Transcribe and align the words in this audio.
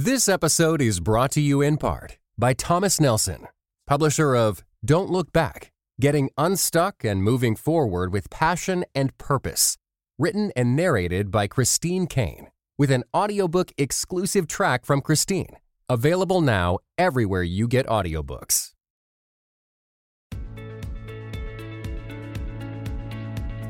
This 0.00 0.28
episode 0.28 0.80
is 0.80 1.00
brought 1.00 1.32
to 1.32 1.40
you 1.40 1.60
in 1.60 1.76
part 1.76 2.18
by 2.38 2.52
Thomas 2.52 3.00
Nelson, 3.00 3.48
publisher 3.84 4.36
of 4.36 4.62
Don't 4.84 5.10
Look 5.10 5.32
Back 5.32 5.72
Getting 6.00 6.30
Unstuck 6.38 7.04
and 7.04 7.20
Moving 7.20 7.56
Forward 7.56 8.12
with 8.12 8.30
Passion 8.30 8.84
and 8.94 9.18
Purpose, 9.18 9.76
written 10.16 10.52
and 10.54 10.76
narrated 10.76 11.32
by 11.32 11.48
Christine 11.48 12.06
Caine, 12.06 12.46
with 12.78 12.92
an 12.92 13.02
audiobook 13.12 13.72
exclusive 13.76 14.46
track 14.46 14.86
from 14.86 15.00
Christine, 15.00 15.56
available 15.88 16.42
now 16.42 16.78
everywhere 16.96 17.42
you 17.42 17.66
get 17.66 17.84
audiobooks. 17.88 18.74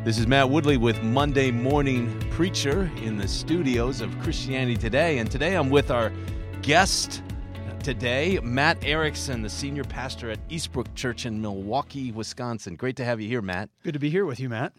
This 0.05 0.17
is 0.17 0.29
Matt 0.29 0.49
Woodley 0.49 0.77
with 0.77 1.03
Monday 1.03 1.51
Morning 1.51 2.19
Preacher 2.31 2.91
in 3.03 3.19
the 3.19 3.27
studios 3.27 4.01
of 4.01 4.17
Christianity 4.21 4.77
Today. 4.77 5.19
And 5.19 5.29
today 5.29 5.57
I'm 5.57 5.71
with 5.71 5.91
our 5.91 6.13
guest 6.63 7.21
today, 7.83 8.39
Matt 8.43 8.79
Erickson, 8.85 9.43
the 9.43 9.51
senior 9.51 9.83
pastor 9.83 10.31
at 10.31 10.49
Eastbrook 10.49 10.95
Church 10.95 11.27
in 11.27 11.43
Milwaukee, 11.43 12.13
Wisconsin. 12.13 12.77
Great 12.77 12.97
to 12.97 13.05
have 13.05 13.21
you 13.21 13.29
here, 13.29 13.43
Matt. 13.43 13.71
Good 13.83 13.93
to 13.95 13.99
be 13.99 14.09
here 14.09 14.25
with 14.25 14.39
you, 14.39 14.49
Matt. 14.49 14.73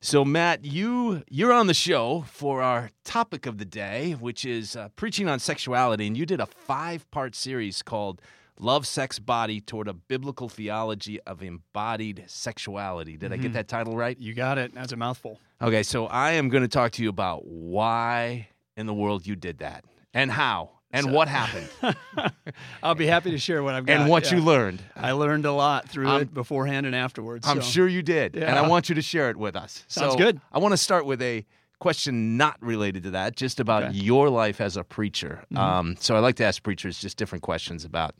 So, 0.00 0.24
Matt, 0.24 0.64
you 0.64 1.24
you're 1.28 1.52
on 1.52 1.66
the 1.66 1.74
show 1.74 2.24
for 2.28 2.62
our 2.62 2.90
topic 3.04 3.46
of 3.46 3.58
the 3.58 3.64
day, 3.64 4.12
which 4.12 4.46
is 4.46 4.76
uh, 4.76 4.88
preaching 4.90 5.28
on 5.28 5.40
sexuality, 5.40 6.06
and 6.06 6.16
you 6.16 6.24
did 6.24 6.40
a 6.40 6.46
five-part 6.46 7.34
series 7.34 7.82
called 7.82 8.22
Love, 8.58 8.86
Sex, 8.86 9.18
Body 9.18 9.60
Toward 9.60 9.88
a 9.88 9.94
Biblical 9.94 10.48
Theology 10.48 11.20
of 11.22 11.42
Embodied 11.42 12.24
Sexuality. 12.26 13.16
Did 13.16 13.32
I 13.32 13.36
get 13.36 13.46
mm-hmm. 13.46 13.54
that 13.54 13.68
title 13.68 13.96
right? 13.96 14.18
You 14.18 14.34
got 14.34 14.58
it. 14.58 14.74
That's 14.74 14.92
a 14.92 14.96
mouthful. 14.96 15.38
Okay, 15.62 15.82
so 15.82 16.06
I 16.06 16.32
am 16.32 16.48
going 16.48 16.62
to 16.62 16.68
talk 16.68 16.92
to 16.92 17.02
you 17.02 17.08
about 17.08 17.46
why 17.46 18.48
in 18.76 18.86
the 18.86 18.94
world 18.94 19.26
you 19.26 19.36
did 19.36 19.58
that 19.58 19.84
and 20.14 20.30
how 20.30 20.70
and 20.92 21.12
what 21.12 21.28
happened 21.28 21.68
I'll 22.82 22.94
be 22.94 23.06
happy 23.06 23.30
to 23.30 23.38
share 23.38 23.62
what 23.62 23.74
I've 23.74 23.86
got. 23.86 24.00
and 24.00 24.10
what 24.10 24.30
yeah. 24.30 24.38
you 24.38 24.42
learned. 24.42 24.82
I 24.96 25.12
learned 25.12 25.46
a 25.46 25.52
lot 25.52 25.88
through 25.88 26.08
I'm- 26.08 26.22
it 26.22 26.34
beforehand 26.34 26.86
and 26.86 26.94
afterwards. 26.94 27.46
I'm 27.46 27.62
so- 27.62 27.68
sure 27.68 27.88
you 27.88 28.02
did, 28.02 28.36
and 28.36 28.58
I 28.58 28.66
want 28.66 28.88
you 28.88 28.94
to 28.96 29.02
share 29.02 29.30
it 29.30 29.36
with 29.36 29.56
us. 29.56 29.84
Sounds 29.88 30.12
so 30.12 30.18
good. 30.18 30.40
I 30.52 30.58
want 30.58 30.72
to 30.72 30.78
start 30.78 31.06
with 31.06 31.22
a 31.22 31.46
question 31.80 32.36
not 32.36 32.56
related 32.62 33.02
to 33.02 33.10
that, 33.10 33.34
just 33.34 33.58
about 33.58 33.82
Okay. 33.82 33.92
Mm-hmm. 33.94 34.04
your 34.04 34.28
life 34.30 34.60
as 34.60 34.76
a 34.76 34.84
preacher. 34.84 35.42
Um, 35.56 35.96
so 35.98 36.14
I 36.14 36.20
like 36.20 36.36
to 36.36 36.44
ask 36.44 36.62
preachers 36.62 37.00
just 37.00 37.16
different 37.16 37.42
questions 37.42 37.84
about 37.84 38.14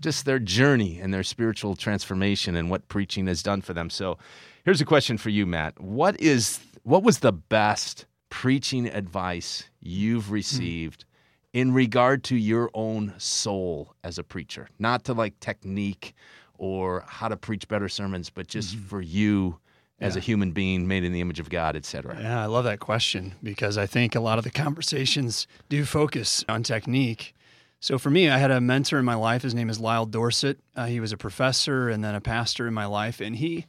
just 0.00 0.24
their 0.24 0.38
journey 0.40 0.98
and 1.00 1.14
their 1.14 1.22
spiritual 1.22 1.76
transformation 1.76 2.56
and 2.56 2.68
what 2.70 2.88
preaching 2.88 3.26
has 3.28 3.42
done 3.42 3.60
for 3.60 3.72
them. 3.74 3.90
So 3.90 4.18
here's 4.64 4.80
a 4.80 4.84
question 4.84 5.18
for 5.18 5.30
you, 5.30 5.46
Matt. 5.46 5.78
What 5.80 6.20
is 6.20 6.58
what 6.82 7.02
was 7.02 7.20
the 7.20 7.32
best 7.32 8.06
preaching 8.30 8.86
advice 8.88 9.68
you've 9.80 10.26
Hmm. 10.26 10.34
received? 10.34 11.04
in 11.52 11.72
regard 11.72 12.24
to 12.24 12.34
your 12.34 12.68
own 12.74 13.14
soul 13.16 13.94
as 14.02 14.18
a 14.18 14.24
preacher, 14.24 14.66
not 14.80 15.04
to 15.04 15.12
like 15.12 15.38
technique 15.38 16.12
or 16.58 17.04
how 17.06 17.28
to 17.28 17.36
preach 17.36 17.68
better 17.68 17.88
sermons, 17.88 18.28
but 18.28 18.48
just 18.48 18.74
for 18.74 19.00
you 19.00 19.56
as 20.04 20.16
a 20.16 20.20
human 20.20 20.52
being 20.52 20.86
made 20.86 21.02
in 21.04 21.12
the 21.12 21.20
image 21.20 21.40
of 21.40 21.48
God, 21.48 21.76
etc. 21.76 22.18
Yeah, 22.20 22.42
I 22.42 22.46
love 22.46 22.64
that 22.64 22.80
question 22.80 23.34
because 23.42 23.78
I 23.78 23.86
think 23.86 24.14
a 24.14 24.20
lot 24.20 24.38
of 24.38 24.44
the 24.44 24.50
conversations 24.50 25.46
do 25.68 25.84
focus 25.84 26.44
on 26.48 26.62
technique. 26.62 27.34
So 27.80 27.98
for 27.98 28.10
me, 28.10 28.28
I 28.28 28.38
had 28.38 28.50
a 28.50 28.60
mentor 28.60 28.98
in 28.98 29.04
my 29.04 29.14
life. 29.14 29.42
His 29.42 29.54
name 29.54 29.68
is 29.68 29.80
Lyle 29.80 30.06
Dorsett. 30.06 30.58
Uh, 30.76 30.86
he 30.86 31.00
was 31.00 31.12
a 31.12 31.16
professor 31.16 31.88
and 31.88 32.04
then 32.04 32.14
a 32.14 32.20
pastor 32.20 32.66
in 32.66 32.74
my 32.74 32.86
life, 32.86 33.20
and 33.20 33.36
he 33.36 33.66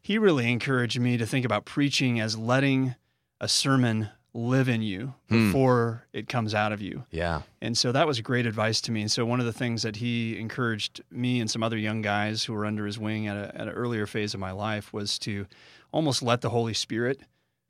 he 0.00 0.18
really 0.18 0.50
encouraged 0.50 0.98
me 0.98 1.16
to 1.16 1.26
think 1.26 1.44
about 1.44 1.64
preaching 1.64 2.18
as 2.18 2.36
letting 2.36 2.96
a 3.40 3.48
sermon 3.48 4.08
live 4.34 4.68
in 4.68 4.80
you 4.82 5.12
hmm. 5.28 5.48
before 5.48 6.06
it 6.12 6.28
comes 6.28 6.54
out 6.54 6.72
of 6.72 6.80
you. 6.80 7.04
Yeah. 7.10 7.42
And 7.60 7.76
so 7.76 7.92
that 7.92 8.06
was 8.06 8.20
great 8.20 8.46
advice 8.46 8.80
to 8.82 8.92
me. 8.92 9.02
And 9.02 9.10
so 9.10 9.26
one 9.26 9.40
of 9.40 9.46
the 9.46 9.52
things 9.52 9.82
that 9.82 9.96
he 9.96 10.38
encouraged 10.38 11.02
me 11.10 11.40
and 11.40 11.50
some 11.50 11.62
other 11.62 11.76
young 11.76 12.00
guys 12.02 12.44
who 12.44 12.52
were 12.54 12.64
under 12.64 12.86
his 12.86 12.98
wing 12.98 13.26
at, 13.26 13.36
a, 13.36 13.54
at 13.54 13.68
an 13.68 13.74
earlier 13.74 14.06
phase 14.06 14.32
of 14.34 14.40
my 14.40 14.52
life 14.52 14.92
was 14.92 15.18
to 15.20 15.46
almost 15.92 16.22
let 16.22 16.40
the 16.40 16.48
Holy 16.50 16.72
Spirit 16.74 17.20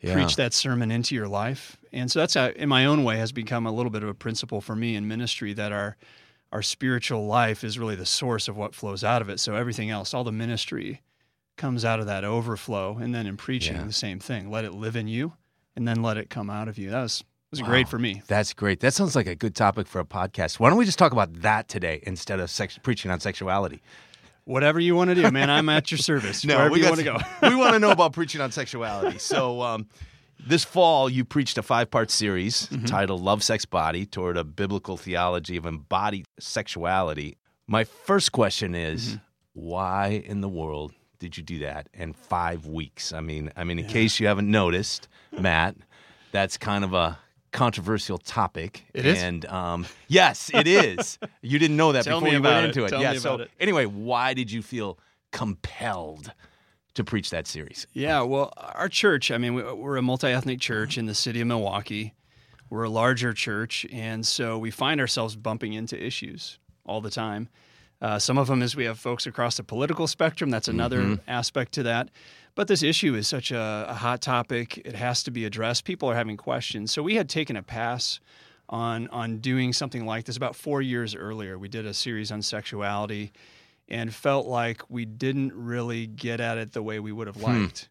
Yeah. 0.00 0.15
preach 0.15 0.37
that 0.37 0.53
sermon 0.53 0.91
into 0.93 1.15
your 1.17 1.27
life. 1.28 1.77
And 1.93 2.11
so 2.11 2.21
that's, 2.21 2.34
how, 2.34 2.49
in 2.49 2.69
my 2.69 2.87
own 2.87 3.03
way, 3.03 3.17
has 3.19 3.33
become 3.33 3.67
a 3.67 3.73
little 3.73 3.91
bit 3.91 4.03
of 4.05 4.09
a 4.09 4.15
principle 4.15 4.61
for 4.61 4.77
me 4.77 4.94
in 4.94 5.09
ministry 5.09 5.53
that 5.55 5.73
our 5.73 5.97
our 6.53 6.61
spiritual 6.62 7.25
life 7.27 7.65
is 7.65 7.79
really 7.79 7.97
the 7.97 8.05
source 8.05 8.47
of 8.47 8.59
what 8.59 8.75
flows 8.75 9.03
out 9.03 9.23
of 9.23 9.31
it. 9.31 9.41
So 9.41 9.55
everything 9.55 9.89
else, 9.89 10.12
all 10.12 10.23
the 10.23 10.31
ministry, 10.31 11.00
comes 11.56 11.83
out 11.83 11.99
of 11.99 12.05
that 12.05 12.25
overflow. 12.25 12.99
And 12.99 13.15
then 13.15 13.27
in 13.27 13.39
preaching, 13.39 13.77
Yeah. 13.77 13.84
the 13.84 13.93
same 13.94 14.19
thing. 14.21 14.50
Let 14.50 14.67
it 14.67 14.75
live 14.75 14.94
in 14.94 15.09
you, 15.09 15.33
and 15.77 15.87
then 15.87 16.03
let 16.03 16.16
it 16.16 16.31
come 16.31 16.50
out 16.50 16.69
of 16.69 16.78
you. 16.78 16.91
That 16.91 17.03
was 17.03 17.25
was 17.50 17.60
great 17.60 17.87
for 17.87 17.99
me. 17.99 18.22
That's 18.28 18.55
great. 18.55 18.81
That 18.81 18.94
sounds 18.94 19.15
like 19.15 19.27
a 19.27 19.34
good 19.34 19.55
topic 19.55 19.87
for 19.87 20.00
a 20.00 20.05
podcast. 20.06 20.59
Why 20.59 20.71
don't 20.71 20.78
we 20.78 20.87
just 20.87 20.99
talk 20.99 21.12
about 21.12 21.34
that 21.43 21.69
today 21.69 22.00
instead 22.06 22.41
of 22.41 22.49
sex, 22.49 22.78
preaching 22.83 23.10
on 23.10 23.21
sexuality? 23.21 23.82
Whatever 24.44 24.81
you 24.81 24.97
want 24.97 25.11
to 25.11 25.15
do, 25.15 25.31
man, 25.31 25.50
I'm 25.50 25.69
at 25.69 25.91
your 25.91 25.99
service. 25.99 26.44
Wherever 26.47 26.77
you 26.77 26.84
want 26.84 26.97
to 26.97 27.05
go. 27.05 27.19
we 27.49 27.55
want 27.55 27.75
to 27.75 27.78
know 27.78 27.91
about 27.91 28.12
preaching 28.15 28.41
on 28.41 28.53
sexuality. 28.53 29.19
So, 29.19 29.61
um, 29.61 29.87
this 30.44 30.65
fall, 30.65 31.09
you 31.11 31.25
preached 31.27 31.59
a 31.59 31.62
five 31.62 31.91
part 31.91 32.11
series 32.11 32.66
Mm-hmm. 32.69 32.87
titled 32.87 33.21
Love, 33.21 33.43
Sex, 33.43 33.66
Body 33.66 34.06
Toward 34.06 34.37
a 34.38 34.44
Biblical 34.44 34.97
Theology 34.97 35.56
of 35.59 35.66
Embodied 35.66 36.25
Sexuality. 36.41 37.37
My 37.69 37.84
first 37.84 38.32
question 38.32 38.75
is 38.75 39.09
Mm-hmm. 39.11 39.16
why 39.69 40.22
in 40.25 40.41
the 40.41 40.49
world 40.49 40.93
did 41.22 41.37
you 41.37 41.43
do 41.44 41.60
that 41.60 41.88
in 41.94 42.12
five 42.12 42.66
weeks? 42.66 43.12
I 43.12 43.21
mean, 43.21 43.53
I 43.56 43.62
mean, 43.62 43.78
in 43.78 43.87
case 43.87 44.19
you 44.19 44.27
haven't 44.27 44.50
noticed, 44.50 45.06
Matt, 45.38 45.77
that's 46.33 46.59
kind 46.59 46.83
of 46.83 46.94
a 46.94 47.16
controversial 47.53 48.19
topic. 48.19 48.84
It 48.93 49.06
is? 49.06 49.22
And 49.22 49.47
um, 49.47 49.87
yes, 50.09 50.50
it 50.53 50.66
is. 50.66 51.19
You 51.43 51.59
didn't 51.59 51.77
know 51.77 51.93
that 51.93 52.05
Tell 52.05 52.21
before 52.21 52.32
you 52.34 52.43
went 52.43 52.65
it. 52.65 52.69
into 52.69 52.84
it. 52.84 52.88
Tell 52.91 53.03
yeah. 53.03 53.15
so 53.15 53.37
it. 53.41 53.50
anyway, 53.61 53.84
why 53.84 54.32
did 54.34 54.50
you 54.50 54.62
feel 54.62 54.99
compelled 55.32 56.32
to 56.94 57.05
preach 57.05 57.31
that 57.31 57.47
series? 57.47 57.87
Yeah, 57.93 58.22
well, 58.22 58.53
our 58.56 58.88
church, 58.88 59.31
I 59.31 59.38
mean, 59.38 59.55
we- 59.55 59.62
we're 59.62 59.97
a 59.97 60.03
multi 60.03 60.28
ethnic 60.28 60.61
church 60.61 60.97
in 60.99 61.06
the 61.06 61.15
city 61.15 61.41
of 61.41 61.47
Milwaukee. 61.47 62.15
We're 62.71 62.84
a 62.84 62.88
larger 62.91 63.32
church, 63.32 63.87
and 63.93 64.27
so 64.27 64.56
we 64.59 64.71
find 64.71 65.00
ourselves 65.00 65.37
bumping 65.37 65.72
into 65.75 66.00
issues 66.03 66.59
all 66.87 67.00
the 67.00 67.11
time. 67.11 67.49
Uh, 68.03 68.19
some 68.19 68.37
of 68.37 68.49
them 68.49 68.63
is 68.63 68.75
we 68.75 68.85
have 68.85 68.99
folks 68.99 69.27
across 69.27 69.57
the 69.57 69.63
political 69.63 70.09
spectrum. 70.09 70.51
That's 70.51 70.67
another 70.67 71.21
aspect 71.29 71.73
to 71.75 71.85
that. 71.85 72.11
But 72.57 72.67
this 72.67 72.83
issue 72.83 73.15
is 73.15 73.29
such 73.29 73.53
a, 73.53 73.87
a 73.89 73.95
hot 73.95 74.21
topic; 74.21 74.79
it 74.85 74.97
has 74.97 75.23
to 75.23 75.31
be 75.31 75.45
addressed. 75.45 75.85
People 75.85 76.11
are 76.11 76.17
having 76.17 76.37
questions. 76.37 76.91
So 76.91 77.03
we 77.03 77.15
had 77.15 77.29
taken 77.29 77.57
a 77.57 77.62
pass 77.62 78.19
on 78.69 79.07
on 79.09 79.39
doing 79.39 79.73
something 79.73 80.05
like 80.05 80.25
this 80.25 80.37
about 80.37 80.57
four 80.57 80.83
years 80.83 81.15
earlier. 81.15 81.57
We 81.59 81.69
did 81.69 81.87
a 81.87 81.95
series 81.95 82.33
on 82.33 82.43
sexuality, 82.43 83.33
and 83.89 84.12
felt 84.12 84.47
like 84.47 84.83
we 84.89 85.05
didn't 85.05 85.53
really 85.55 86.09
get 86.09 86.41
at 86.41 86.59
it 86.59 86.73
the 86.73 86.83
way 86.83 86.99
we 86.99 87.12
would 87.12 87.29
have 87.29 87.41
liked. 87.41 87.89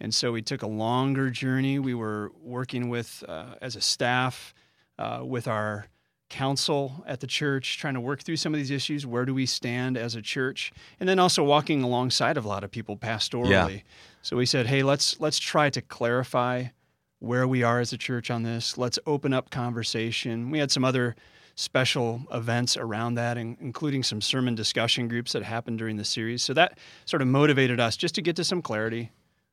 And 0.00 0.12
so 0.12 0.32
we 0.32 0.42
took 0.42 0.62
a 0.62 0.66
longer 0.66 1.30
journey. 1.30 1.78
We 1.78 1.94
were 1.94 2.32
working 2.42 2.88
with, 2.88 3.22
uh, 3.28 3.54
as 3.62 3.76
a 3.76 3.80
staff, 3.80 4.52
uh, 4.98 5.20
with 5.22 5.46
our 5.46 5.86
council 6.32 7.04
at 7.06 7.20
the 7.20 7.26
church, 7.28 7.78
trying 7.78 7.94
to 7.94 8.00
work 8.00 8.22
through 8.22 8.38
some 8.38 8.52
of 8.52 8.58
these 8.58 8.72
issues. 8.72 9.06
Where 9.06 9.24
do 9.24 9.34
we 9.34 9.46
stand 9.46 9.96
as 9.96 10.16
a 10.16 10.22
church? 10.22 10.72
And 10.98 11.08
then 11.08 11.18
also 11.20 11.44
walking 11.44 11.82
alongside 11.82 12.36
of 12.36 12.44
a 12.44 12.48
lot 12.48 12.64
of 12.64 12.70
people 12.72 12.96
pastorally. 12.96 13.50
So 14.22 14.36
we 14.36 14.46
said, 14.46 14.66
hey, 14.66 14.82
let's 14.82 15.20
let's 15.20 15.38
try 15.38 15.70
to 15.70 15.80
clarify 15.80 16.64
where 17.20 17.46
we 17.46 17.62
are 17.62 17.78
as 17.78 17.92
a 17.92 17.98
church 17.98 18.30
on 18.30 18.42
this. 18.42 18.76
Let's 18.76 18.98
open 19.06 19.32
up 19.32 19.50
conversation. 19.50 20.50
We 20.50 20.58
had 20.58 20.72
some 20.72 20.84
other 20.84 21.14
special 21.54 22.22
events 22.32 22.76
around 22.76 23.14
that, 23.14 23.36
in- 23.36 23.56
including 23.60 24.02
some 24.02 24.20
sermon 24.20 24.54
discussion 24.54 25.06
groups 25.06 25.32
that 25.32 25.42
happened 25.42 25.78
during 25.78 25.98
the 25.98 26.04
series. 26.04 26.42
So 26.42 26.54
that 26.54 26.78
sort 27.04 27.22
of 27.22 27.28
motivated 27.28 27.78
us 27.78 27.96
just 27.96 28.14
to 28.14 28.22
get 28.22 28.36
to 28.36 28.44
some 28.44 28.62
clarity, 28.62 29.10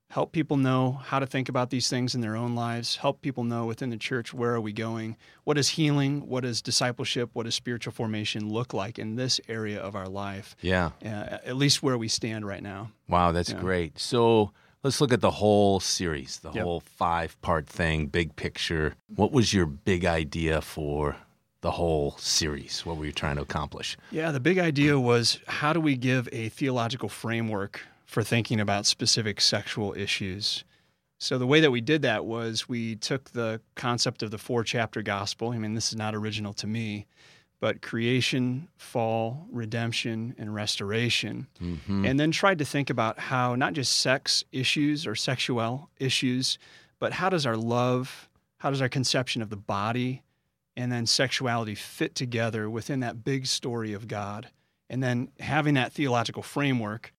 help 0.09 0.31
people 0.31 0.58
know 0.58 0.94
how 1.06 1.20
to 1.20 1.28
think 1.28 1.50
about 1.50 1.70
these 1.70 1.88
things 1.88 2.16
in 2.16 2.22
their 2.22 2.36
own 2.36 2.56
lives, 2.56 2.96
help 2.96 3.22
people 3.22 3.44
know 3.44 3.66
within 3.66 3.90
the 3.92 3.97
church 3.97 4.34
where 4.34 4.53
are 4.53 4.62
we 4.62 4.74
going, 4.74 5.16
what 5.44 5.58
is 5.58 5.70
healing, 5.70 6.28
what 6.28 6.44
is 6.44 6.62
discipleship, 6.62 7.30
what 7.33 7.44
does 7.44 7.54
spiritual 7.54 7.94
formation 7.94 8.50
look 8.50 8.74
like 8.74 8.98
in 8.98 9.16
this 9.16 9.39
area 9.48 9.80
of 9.80 9.95
our 9.95 10.07
life, 10.07 10.56
Yeah. 10.62 10.92
uh, 11.06 11.38
at 11.45 11.56
least 11.57 11.83
where 11.83 11.98
we 11.98 12.07
stand 12.07 12.45
right 12.45 12.63
now. 12.63 12.92
Wow, 13.07 13.31
that's 13.31 13.51
Yeah. 13.51 13.60
great. 13.60 14.00
So 14.00 14.51
let's 14.83 15.00
look 15.00 15.13
at 15.13 15.22
the 15.22 15.31
whole 15.31 15.80
series, 15.80 16.39
the 16.39 16.51
Yep. 16.54 16.63
whole 16.63 16.80
five 16.80 17.39
part 17.42 17.68
thing, 17.68 18.07
big 18.07 18.36
picture. 18.36 18.95
What 19.16 19.31
was 19.31 19.54
your 19.54 19.68
big 19.68 20.06
idea 20.06 20.62
for 20.62 21.18
the 21.62 21.72
whole 21.72 22.16
series? 22.18 22.83
What 22.86 22.98
were 22.98 23.06
you 23.06 23.12
trying 23.12 23.36
to 23.36 23.42
accomplish? 23.44 23.95
Yeah, 24.10 24.31
the 24.31 24.39
big 24.39 24.57
idea 24.57 24.98
was 25.00 25.39
how 25.48 25.72
do 25.74 25.80
we 25.81 25.95
give 25.98 26.28
a 26.31 26.50
theological 26.50 27.10
framework 27.10 27.81
for 28.09 28.23
thinking 28.23 28.59
about 28.59 28.88
specific 28.88 29.39
sexual 29.39 29.94
issues? 29.94 30.63
So, 31.19 31.38
the 31.38 31.45
way 31.45 31.59
that 31.59 31.69
we 31.69 31.81
did 31.81 32.01
that 32.01 32.25
was 32.25 32.67
we 32.67 32.95
took 32.95 33.31
the 33.31 33.61
concept 33.75 34.23
of 34.23 34.31
the 34.31 34.38
four 34.38 34.63
chapter 34.63 35.01
gospel. 35.01 35.51
I 35.51 35.57
mean, 35.57 35.75
this 35.75 35.89
is 35.89 35.95
not 35.95 36.15
original 36.15 36.53
to 36.53 36.67
me, 36.67 37.06
but 37.59 37.81
creation, 37.81 38.69
fall, 38.77 39.45
redemption, 39.51 40.33
and 40.38 40.56
restoration. 40.56 41.47
Mm-hmm. 41.61 42.06
And 42.06 42.19
then 42.19 42.31
tried 42.31 42.57
to 42.59 42.65
think 42.65 42.89
about 42.89 43.19
how 43.19 43.56
not 43.56 43.73
just 43.73 44.00
sex 44.00 44.44
issues 44.51 45.06
or 45.06 45.13
sexual 45.13 45.89
issues, 46.00 46.57
but 47.00 47.13
how 47.13 47.29
does 47.29 47.45
our 47.45 47.57
love, 47.57 48.29
how 48.57 48.69
does 48.69 48.81
our 48.81 48.89
conception 48.89 49.41
of 49.41 49.50
the 49.50 49.57
body 49.57 50.23
and 50.75 50.89
then 50.89 51.06
sexuality 51.06 51.75
fit 51.75 52.15
together 52.15 52.69
within 52.69 53.01
that 53.01 53.25
big 53.25 53.45
story 53.45 53.91
of 53.91 54.07
God. 54.07 54.47
And 54.89 55.03
then 55.03 55.29
having 55.41 55.73
that 55.73 55.91
theological 55.91 56.41
framework, 56.41 57.13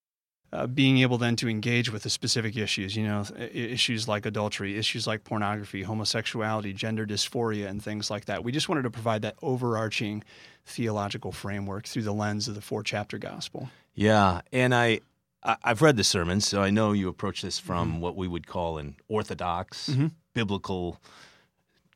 uh, 0.53 0.67
being 0.67 0.99
able 0.99 1.17
then 1.17 1.37
to 1.37 1.49
engage 1.49 1.93
with 1.93 2.03
the 2.03 2.11
specific 2.11 2.57
issues, 2.57 2.97
you 2.97 3.05
know, 3.05 3.25
issues 3.53 4.09
like 4.09 4.27
adultery, 4.27 4.77
issues 4.77 5.07
like 5.07 5.23
pornography, 5.23 5.83
homosexuality, 5.83 6.73
gender 6.73 7.07
dysphoria, 7.07 7.69
and 7.69 7.83
things 7.83 8.11
like 8.11 8.25
that. 8.25 8.43
We 8.43 8.51
just 8.51 8.69
wanted 8.69 8.83
to 8.83 8.91
provide 8.91 9.23
that 9.23 9.37
overarching 9.43 10.25
theological 10.67 11.31
framework 11.31 11.87
through 11.87 12.03
the 12.03 12.13
lens 12.13 12.49
of 12.49 12.55
the 12.55 12.61
four 12.61 12.83
chapter 12.83 13.17
gospel. 13.17 13.71
Yeah. 13.95 14.41
And 14.53 14.75
I, 14.75 15.01
I've 15.43 15.83
read 15.83 15.97
the 15.97 16.05
sermons, 16.05 16.47
so 16.47 16.63
I 16.63 16.71
know 16.71 16.93
you 16.93 17.09
approach 17.09 17.43
this 17.43 17.59
from 17.59 17.93
mm-hmm. 17.93 18.01
what 18.01 18.17
we 18.17 18.27
would 18.27 18.47
call 18.47 18.79
an 18.79 18.97
orthodox, 19.09 19.89
mm-hmm. 19.89 20.09
biblical 20.35 21.01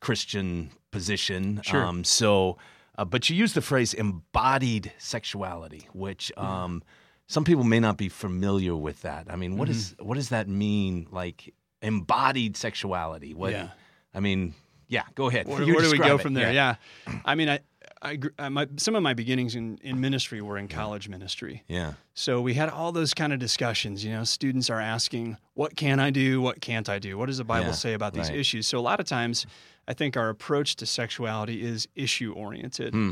Christian 0.01 0.71
position. 0.93 1.61
Sure. 1.63 1.85
Um, 1.85 2.05
so, 2.05 2.57
uh, 2.97 3.05
but 3.05 3.29
you 3.29 3.35
use 3.35 3.53
the 3.53 3.61
phrase 3.61 3.95
embodied 3.95 4.93
sexuality, 4.99 5.89
which 5.93 6.31
um, 6.37 6.83
some 7.27 7.45
people 7.45 7.65
may 7.65 7.81
not 7.81 7.97
be 7.97 8.09
familiar 8.09 8.77
with 8.77 9.03
that. 9.03 9.27
I 9.31 9.37
mean, 9.37 9.57
what 9.57 9.69
mm-hmm. 9.69 9.79
is 9.79 9.95
what 9.99 10.17
does 10.17 10.29
that 10.31 10.49
mean? 10.49 11.07
Like 11.11 11.55
embodied 11.83 12.57
sexuality? 12.57 13.35
What? 13.35 13.53
Yeah. 13.53 13.69
I 14.15 14.21
mean, 14.21 14.55
yeah. 14.89 15.03
Go 15.15 15.29
ahead. 15.29 15.47
Where, 15.47 15.59
where 15.67 15.83
do 15.83 15.91
we 15.91 15.99
go 15.99 16.17
it. 16.17 16.21
from 16.21 16.35
there? 16.35 16.53
Yeah. 16.53 16.77
yeah. 17.07 17.21
I 17.25 17.35
mean, 17.35 17.49
I 17.49 17.61
I, 18.05 18.19
I 18.39 18.49
my, 18.51 18.69
some 18.77 18.95
of 18.95 19.03
my 19.03 19.15
beginnings 19.15 19.55
in, 19.55 19.79
in 19.83 20.01
ministry 20.01 20.43
were 20.43 20.59
in 20.59 20.69
college 20.69 21.09
ministry. 21.09 21.65
Yeah. 21.69 21.95
So 22.13 22.41
we 22.41 22.55
had 22.55 22.69
all 22.69 22.93
those 22.93 23.15
kind 23.15 23.33
of 23.33 23.39
discussions. 23.39 24.05
You 24.05 24.13
know, 24.13 24.25
students 24.25 24.69
are 24.69 24.81
asking, 24.81 25.39
"What 25.55 25.75
can 25.75 25.99
I 25.99 26.11
do? 26.11 26.41
What 26.41 26.61
can't 26.61 26.89
I 26.89 26.99
do? 26.99 27.17
What 27.17 27.27
does 27.27 27.39
the 27.39 27.45
Bible 27.45 27.69
yeah, 27.69 27.73
say 27.73 27.95
about 27.95 28.13
these 28.13 28.29
right. 28.29 28.39
issues?" 28.39 28.67
So 28.67 28.79
a 28.79 28.83
lot 28.83 29.01
of 29.01 29.07
times, 29.07 29.47
I 29.89 29.95
think 29.95 30.17
our 30.17 30.29
approach 30.29 30.77
to 30.77 30.87
sexuality 30.87 31.65
is 31.65 31.89
issue 31.95 32.33
oriented. 32.35 32.93
Hmm. 32.93 33.11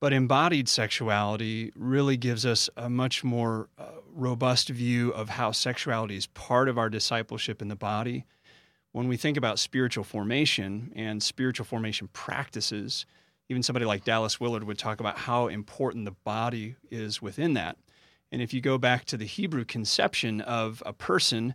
But 0.00 0.14
embodied 0.14 0.66
sexuality 0.66 1.72
really 1.76 2.16
gives 2.16 2.46
us 2.46 2.70
a 2.74 2.88
much 2.88 3.22
more 3.22 3.68
uh, 3.78 3.84
robust 4.10 4.70
view 4.70 5.10
of 5.10 5.28
how 5.28 5.52
sexuality 5.52 6.16
is 6.16 6.26
part 6.26 6.68
of 6.70 6.78
our 6.78 6.88
discipleship 6.88 7.60
in 7.60 7.68
the 7.68 7.76
body. 7.76 8.24
When 8.92 9.08
we 9.08 9.18
think 9.18 9.36
about 9.36 9.58
spiritual 9.58 10.04
formation 10.04 10.90
and 10.96 11.22
spiritual 11.22 11.66
formation 11.66 12.08
practices, 12.14 13.04
even 13.50 13.62
somebody 13.62 13.84
like 13.84 14.04
Dallas 14.04 14.40
Willard 14.40 14.64
would 14.64 14.78
talk 14.78 15.00
about 15.00 15.18
how 15.18 15.48
important 15.48 16.06
the 16.06 16.16
body 16.24 16.76
is 16.90 17.20
within 17.20 17.52
that. 17.54 17.76
And 18.32 18.40
if 18.40 18.54
you 18.54 18.62
go 18.62 18.78
back 18.78 19.04
to 19.06 19.18
the 19.18 19.26
Hebrew 19.26 19.66
conception 19.66 20.40
of 20.40 20.82
a 20.86 20.94
person 20.94 21.54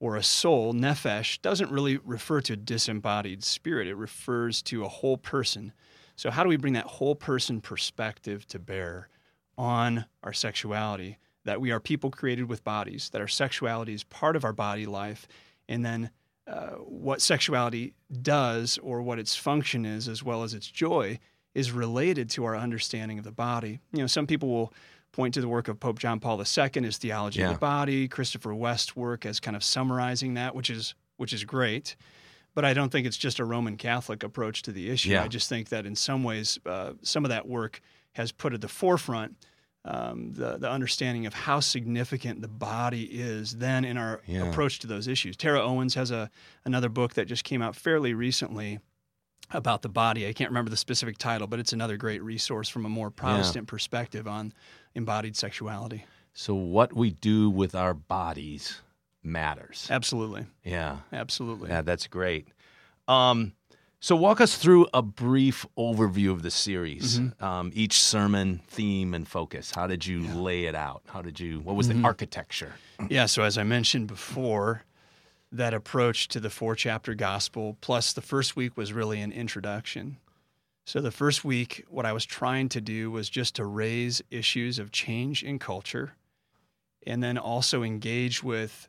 or 0.00 0.16
a 0.16 0.22
soul, 0.22 0.74
nephesh, 0.74 1.40
doesn't 1.40 1.70
really 1.70 1.98
refer 1.98 2.40
to 2.42 2.56
disembodied 2.56 3.44
spirit, 3.44 3.86
it 3.86 3.94
refers 3.94 4.60
to 4.62 4.84
a 4.84 4.88
whole 4.88 5.18
person. 5.18 5.72
So, 6.16 6.30
how 6.30 6.42
do 6.42 6.48
we 6.48 6.56
bring 6.56 6.72
that 6.72 6.86
whole 6.86 7.14
person 7.14 7.60
perspective 7.60 8.46
to 8.48 8.58
bear 8.58 9.08
on 9.56 10.06
our 10.22 10.32
sexuality? 10.32 11.18
That 11.44 11.60
we 11.60 11.70
are 11.70 11.78
people 11.78 12.10
created 12.10 12.48
with 12.48 12.64
bodies, 12.64 13.10
that 13.10 13.20
our 13.20 13.28
sexuality 13.28 13.94
is 13.94 14.02
part 14.02 14.34
of 14.34 14.44
our 14.44 14.52
body 14.52 14.84
life, 14.84 15.28
and 15.68 15.84
then 15.84 16.10
uh, 16.48 16.70
what 16.70 17.20
sexuality 17.20 17.94
does 18.22 18.78
or 18.82 19.02
what 19.02 19.18
its 19.18 19.36
function 19.36 19.84
is, 19.84 20.08
as 20.08 20.22
well 20.22 20.42
as 20.42 20.54
its 20.54 20.68
joy, 20.68 21.18
is 21.54 21.72
related 21.72 22.28
to 22.30 22.44
our 22.44 22.56
understanding 22.56 23.18
of 23.18 23.24
the 23.24 23.32
body. 23.32 23.80
You 23.92 24.00
know, 24.00 24.06
some 24.06 24.26
people 24.26 24.48
will 24.48 24.72
point 25.12 25.34
to 25.34 25.40
the 25.40 25.48
work 25.48 25.68
of 25.68 25.80
Pope 25.80 25.98
John 25.98 26.20
Paul 26.20 26.38
II, 26.38 26.82
his 26.82 26.98
theology 26.98 27.40
yeah. 27.40 27.48
of 27.48 27.54
the 27.54 27.58
body, 27.58 28.06
Christopher 28.06 28.54
West's 28.54 28.94
work 28.94 29.24
as 29.24 29.40
kind 29.40 29.56
of 29.56 29.64
summarizing 29.64 30.34
that, 30.34 30.54
which 30.54 30.70
is 30.70 30.94
which 31.16 31.32
is 31.32 31.44
great. 31.44 31.96
But 32.56 32.64
I 32.64 32.74
don't 32.74 32.90
think 32.90 33.06
it's 33.06 33.18
just 33.18 33.38
a 33.38 33.44
Roman 33.44 33.76
Catholic 33.76 34.24
approach 34.24 34.62
to 34.62 34.72
the 34.72 34.90
issue. 34.90 35.10
Yeah. 35.10 35.22
I 35.22 35.28
just 35.28 35.48
think 35.48 35.68
that 35.68 35.86
in 35.86 35.94
some 35.94 36.24
ways, 36.24 36.58
uh, 36.66 36.94
some 37.02 37.24
of 37.24 37.28
that 37.28 37.46
work 37.46 37.80
has 38.14 38.32
put 38.32 38.54
at 38.54 38.62
the 38.62 38.68
forefront 38.68 39.36
um, 39.84 40.32
the, 40.32 40.56
the 40.56 40.68
understanding 40.68 41.26
of 41.26 41.34
how 41.34 41.60
significant 41.60 42.40
the 42.42 42.48
body 42.48 43.04
is 43.04 43.58
then 43.58 43.84
in 43.84 43.96
our 43.96 44.20
yeah. 44.26 44.48
approach 44.48 44.80
to 44.80 44.86
those 44.86 45.06
issues. 45.06 45.36
Tara 45.36 45.62
Owens 45.62 45.94
has 45.94 46.10
a 46.10 46.28
another 46.64 46.88
book 46.88 47.14
that 47.14 47.26
just 47.26 47.44
came 47.44 47.62
out 47.62 47.76
fairly 47.76 48.12
recently 48.12 48.80
about 49.52 49.82
the 49.82 49.88
body. 49.88 50.26
I 50.26 50.32
can't 50.32 50.50
remember 50.50 50.70
the 50.70 50.76
specific 50.76 51.18
title, 51.18 51.46
but 51.46 51.60
it's 51.60 51.72
another 51.72 51.96
great 51.96 52.20
resource 52.22 52.68
from 52.68 52.84
a 52.84 52.88
more 52.88 53.10
Protestant 53.10 53.66
yeah. 53.66 53.70
perspective 53.70 54.26
on 54.26 54.52
embodied 54.96 55.36
sexuality. 55.36 56.04
So 56.34 56.54
what 56.54 56.92
we 56.92 57.10
do 57.10 57.48
with 57.48 57.76
our 57.76 57.94
bodies 57.94 58.80
matters. 59.26 59.88
Absolutely. 59.90 60.46
Yeah. 60.64 60.98
Absolutely. 61.12 61.68
Yeah, 61.68 61.82
that's 61.82 62.06
great. 62.06 62.48
Um, 63.08 63.52
so, 63.98 64.14
walk 64.14 64.40
us 64.40 64.56
through 64.56 64.86
a 64.92 65.02
brief 65.02 65.66
overview 65.76 66.30
of 66.30 66.42
the 66.42 66.50
series, 66.50 67.18
mm-hmm. 67.18 67.44
um, 67.44 67.72
each 67.74 67.98
sermon, 67.98 68.60
theme, 68.68 69.14
and 69.14 69.26
focus. 69.26 69.72
How 69.74 69.86
did 69.86 70.06
you 70.06 70.20
yeah. 70.20 70.34
lay 70.34 70.64
it 70.64 70.74
out? 70.74 71.02
How 71.06 71.22
did 71.22 71.40
you, 71.40 71.60
what 71.60 71.76
was 71.76 71.88
mm-hmm. 71.88 72.02
the 72.02 72.06
architecture? 72.06 72.74
Yeah, 73.08 73.26
so 73.26 73.42
as 73.42 73.56
I 73.56 73.62
mentioned 73.62 74.06
before, 74.06 74.82
that 75.50 75.72
approach 75.74 76.28
to 76.28 76.40
the 76.40 76.50
four 76.50 76.74
chapter 76.74 77.14
gospel, 77.14 77.78
plus 77.80 78.12
the 78.12 78.20
first 78.20 78.54
week 78.54 78.76
was 78.76 78.92
really 78.92 79.20
an 79.20 79.32
introduction. 79.32 80.18
So, 80.84 81.00
the 81.00 81.10
first 81.10 81.44
week, 81.44 81.84
what 81.88 82.06
I 82.06 82.12
was 82.12 82.24
trying 82.24 82.68
to 82.70 82.80
do 82.80 83.10
was 83.10 83.28
just 83.28 83.56
to 83.56 83.64
raise 83.64 84.22
issues 84.30 84.78
of 84.78 84.92
change 84.92 85.42
in 85.42 85.58
culture 85.58 86.12
and 87.06 87.22
then 87.22 87.38
also 87.38 87.82
engage 87.82 88.42
with 88.42 88.88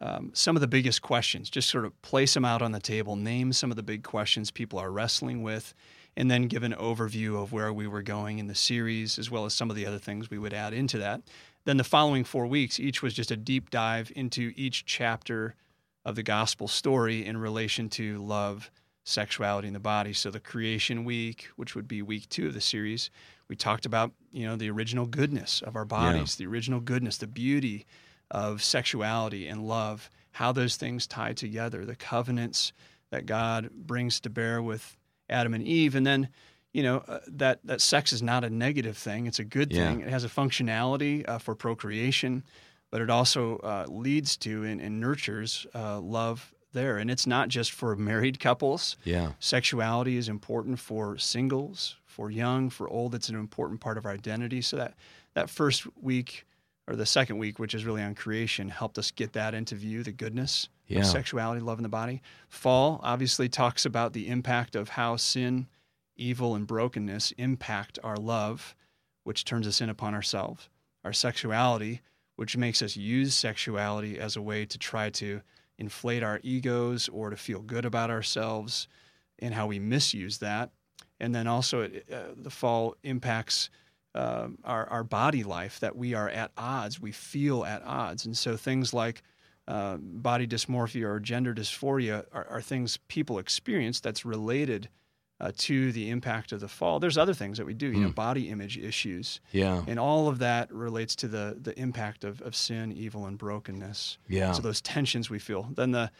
um, 0.00 0.30
some 0.34 0.56
of 0.56 0.60
the 0.60 0.66
biggest 0.66 1.02
questions, 1.02 1.48
just 1.48 1.70
sort 1.70 1.84
of 1.84 2.00
place 2.02 2.34
them 2.34 2.44
out 2.44 2.62
on 2.62 2.72
the 2.72 2.80
table, 2.80 3.16
name 3.16 3.52
some 3.52 3.70
of 3.70 3.76
the 3.76 3.82
big 3.82 4.02
questions 4.02 4.50
people 4.50 4.78
are 4.78 4.90
wrestling 4.90 5.42
with, 5.42 5.74
and 6.16 6.30
then 6.30 6.48
give 6.48 6.62
an 6.62 6.74
overview 6.74 7.40
of 7.42 7.52
where 7.52 7.72
we 7.72 7.86
were 7.86 8.02
going 8.02 8.38
in 8.38 8.46
the 8.46 8.54
series, 8.54 9.18
as 9.18 9.30
well 9.30 9.46
as 9.46 9.54
some 9.54 9.70
of 9.70 9.76
the 9.76 9.86
other 9.86 9.98
things 9.98 10.30
we 10.30 10.38
would 10.38 10.52
add 10.52 10.74
into 10.74 10.98
that. 10.98 11.22
Then 11.64 11.78
the 11.78 11.84
following 11.84 12.24
four 12.24 12.46
weeks, 12.46 12.78
each 12.78 13.02
was 13.02 13.14
just 13.14 13.30
a 13.30 13.36
deep 13.36 13.70
dive 13.70 14.12
into 14.14 14.52
each 14.54 14.84
chapter 14.84 15.54
of 16.04 16.14
the 16.14 16.22
gospel 16.22 16.68
story 16.68 17.24
in 17.24 17.36
relation 17.36 17.88
to 17.90 18.18
love, 18.18 18.70
sexuality, 19.04 19.66
and 19.66 19.74
the 19.74 19.80
body. 19.80 20.12
So 20.12 20.30
the 20.30 20.40
creation 20.40 21.04
week, 21.04 21.48
which 21.56 21.74
would 21.74 21.88
be 21.88 22.02
week 22.02 22.28
two 22.28 22.46
of 22.46 22.54
the 22.54 22.60
series, 22.60 23.10
we 23.48 23.56
talked 23.56 23.86
about 23.86 24.12
you 24.30 24.46
know 24.46 24.56
the 24.56 24.70
original 24.70 25.06
goodness 25.06 25.62
of 25.62 25.74
our 25.74 25.84
bodies, 25.84 26.38
yeah. 26.38 26.44
the 26.44 26.50
original 26.50 26.80
goodness, 26.80 27.16
the 27.16 27.26
beauty 27.26 27.86
of 28.30 28.62
sexuality 28.62 29.46
and 29.46 29.66
love, 29.66 30.10
how 30.32 30.52
those 30.52 30.76
things 30.76 31.06
tie 31.06 31.32
together, 31.32 31.84
the 31.84 31.96
covenants 31.96 32.72
that 33.10 33.26
God 33.26 33.70
brings 33.70 34.20
to 34.20 34.30
bear 34.30 34.60
with 34.60 34.96
Adam 35.28 35.54
and 35.54 35.64
Eve, 35.64 35.94
and 35.94 36.06
then 36.06 36.28
you 36.72 36.82
know 36.82 36.98
uh, 37.08 37.20
that 37.28 37.60
that 37.64 37.80
sex 37.80 38.12
is 38.12 38.22
not 38.22 38.44
a 38.44 38.50
negative 38.50 38.96
thing; 38.96 39.26
it's 39.26 39.38
a 39.38 39.44
good 39.44 39.72
yeah. 39.72 39.86
thing. 39.86 40.00
It 40.00 40.08
has 40.08 40.24
a 40.24 40.28
functionality 40.28 41.26
uh, 41.28 41.38
for 41.38 41.54
procreation, 41.54 42.44
but 42.90 43.00
it 43.00 43.10
also 43.10 43.58
uh, 43.58 43.86
leads 43.88 44.36
to 44.38 44.64
and, 44.64 44.80
and 44.80 45.00
nurtures 45.00 45.66
uh, 45.74 46.00
love 46.00 46.52
there. 46.72 46.98
And 46.98 47.10
it's 47.10 47.26
not 47.26 47.48
just 47.48 47.72
for 47.72 47.96
married 47.96 48.38
couples. 48.40 48.96
Yeah, 49.04 49.32
sexuality 49.40 50.16
is 50.16 50.28
important 50.28 50.78
for 50.78 51.16
singles, 51.18 51.96
for 52.04 52.30
young, 52.30 52.70
for 52.70 52.88
old. 52.88 53.14
It's 53.14 53.28
an 53.28 53.36
important 53.36 53.80
part 53.80 53.98
of 53.98 54.04
our 54.04 54.12
identity. 54.12 54.60
So 54.60 54.76
that 54.76 54.94
that 55.34 55.48
first 55.48 55.86
week 56.00 56.46
or 56.88 56.96
the 56.96 57.06
second 57.06 57.38
week, 57.38 57.58
which 57.58 57.74
is 57.74 57.84
really 57.84 58.02
on 58.02 58.14
creation, 58.14 58.68
helped 58.68 58.98
us 58.98 59.10
get 59.10 59.32
that 59.32 59.54
into 59.54 59.74
view, 59.74 60.02
the 60.02 60.12
goodness 60.12 60.68
yeah. 60.86 61.00
of 61.00 61.06
sexuality, 61.06 61.60
love 61.60 61.78
in 61.78 61.82
the 61.82 61.88
body. 61.88 62.22
Fall 62.48 63.00
obviously 63.02 63.48
talks 63.48 63.84
about 63.84 64.12
the 64.12 64.28
impact 64.28 64.76
of 64.76 64.90
how 64.90 65.16
sin, 65.16 65.66
evil, 66.16 66.54
and 66.54 66.66
brokenness 66.66 67.32
impact 67.32 67.98
our 68.04 68.16
love, 68.16 68.76
which 69.24 69.44
turns 69.44 69.66
us 69.66 69.80
in 69.80 69.88
upon 69.88 70.14
ourselves. 70.14 70.68
Our 71.04 71.12
sexuality, 71.12 72.02
which 72.36 72.56
makes 72.56 72.82
us 72.82 72.96
use 72.96 73.34
sexuality 73.34 74.18
as 74.18 74.36
a 74.36 74.42
way 74.42 74.64
to 74.66 74.78
try 74.78 75.10
to 75.10 75.40
inflate 75.78 76.22
our 76.22 76.40
egos 76.42 77.08
or 77.08 77.30
to 77.30 77.36
feel 77.36 77.60
good 77.60 77.84
about 77.84 78.10
ourselves, 78.10 78.88
and 79.38 79.52
how 79.52 79.66
we 79.66 79.78
misuse 79.78 80.38
that. 80.38 80.70
And 81.20 81.34
then 81.34 81.46
also, 81.46 81.82
it, 81.82 82.06
uh, 82.12 82.34
the 82.36 82.50
fall 82.50 82.96
impacts 83.02 83.70
uh, 84.16 84.48
our, 84.64 84.86
our 84.88 85.04
body 85.04 85.44
life 85.44 85.78
that 85.80 85.94
we 85.94 86.14
are 86.14 86.28
at 86.28 86.50
odds, 86.56 87.00
we 87.00 87.12
feel 87.12 87.64
at 87.64 87.82
odds. 87.84 88.24
And 88.24 88.36
so 88.36 88.56
things 88.56 88.94
like 88.94 89.22
uh, 89.68 89.98
body 89.98 90.46
dysmorphia 90.46 91.04
or 91.04 91.20
gender 91.20 91.54
dysphoria 91.54 92.24
are, 92.32 92.46
are, 92.48 92.62
things 92.62 92.98
people 93.08 93.38
experience 93.38 94.00
that's 94.00 94.24
related 94.24 94.88
uh, 95.40 95.50
to 95.58 95.92
the 95.92 96.08
impact 96.08 96.52
of 96.52 96.60
the 96.60 96.68
fall. 96.68 96.98
There's 96.98 97.18
other 97.18 97.34
things 97.34 97.58
that 97.58 97.66
we 97.66 97.74
do, 97.74 97.88
you 97.88 97.94
mm. 97.94 98.00
know, 98.02 98.08
hmm. 98.08 98.14
body 98.14 98.48
image 98.48 98.78
issues. 98.78 99.40
Yeah. 99.52 99.82
And 99.86 99.98
all 99.98 100.28
of 100.28 100.38
that 100.38 100.72
relates 100.72 101.14
to 101.16 101.28
the, 101.28 101.58
the 101.60 101.78
impact 101.78 102.24
of, 102.24 102.40
of 102.40 102.56
sin, 102.56 102.92
evil, 102.92 103.26
and 103.26 103.36
brokenness. 103.36 104.18
Yeah. 104.28 104.52
So 104.52 104.62
those 104.62 104.80
tensions 104.80 105.28
we 105.28 105.38
feel. 105.38 105.68
Then 105.74 105.90
the, 105.90 106.10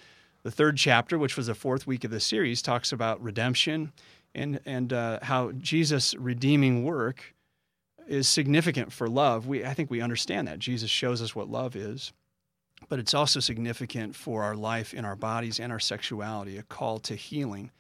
the 0.43 0.51
third 0.51 0.77
chapter, 0.77 1.17
which 1.17 1.37
was 1.37 1.47
the 1.47 1.55
fourth 1.55 1.87
week 1.87 2.05
of 2.05 2.11
the 2.11 2.21
series, 2.21 2.61
talks 2.61 2.93
about 2.93 3.23
redemption 3.23 3.93
and, 4.35 4.61
and 4.67 4.93
uh, 4.93 5.21
how 5.23 5.53
Jesus' 5.53 6.15
redeeming 6.15 6.85
work 6.85 7.36
is 8.07 8.29
significant 8.29 8.93
for 8.93 9.09
love. 9.09 9.47
We, 9.47 9.65
I 9.65 9.75
think 9.75 9.91
we 9.91 10.01
understand 10.01 10.49
that. 10.49 10.59
Jesus 10.59 10.91
shows 10.91 11.21
us 11.21 11.35
what 11.35 11.49
love 11.51 11.77
is, 11.77 12.13
but 12.89 12.99
it's 12.99 13.15
also 13.15 13.41
significant 13.41 14.15
for 14.15 14.43
our 14.43 14.55
life 14.55 14.95
in 14.95 15.05
our 15.05 15.17
bodies 15.17 15.61
and 15.61 15.73
our 15.73 15.81
sexuality, 15.81 16.59
a 16.59 16.63
call 16.63 16.99
to 17.01 17.15
healing, 17.15 17.71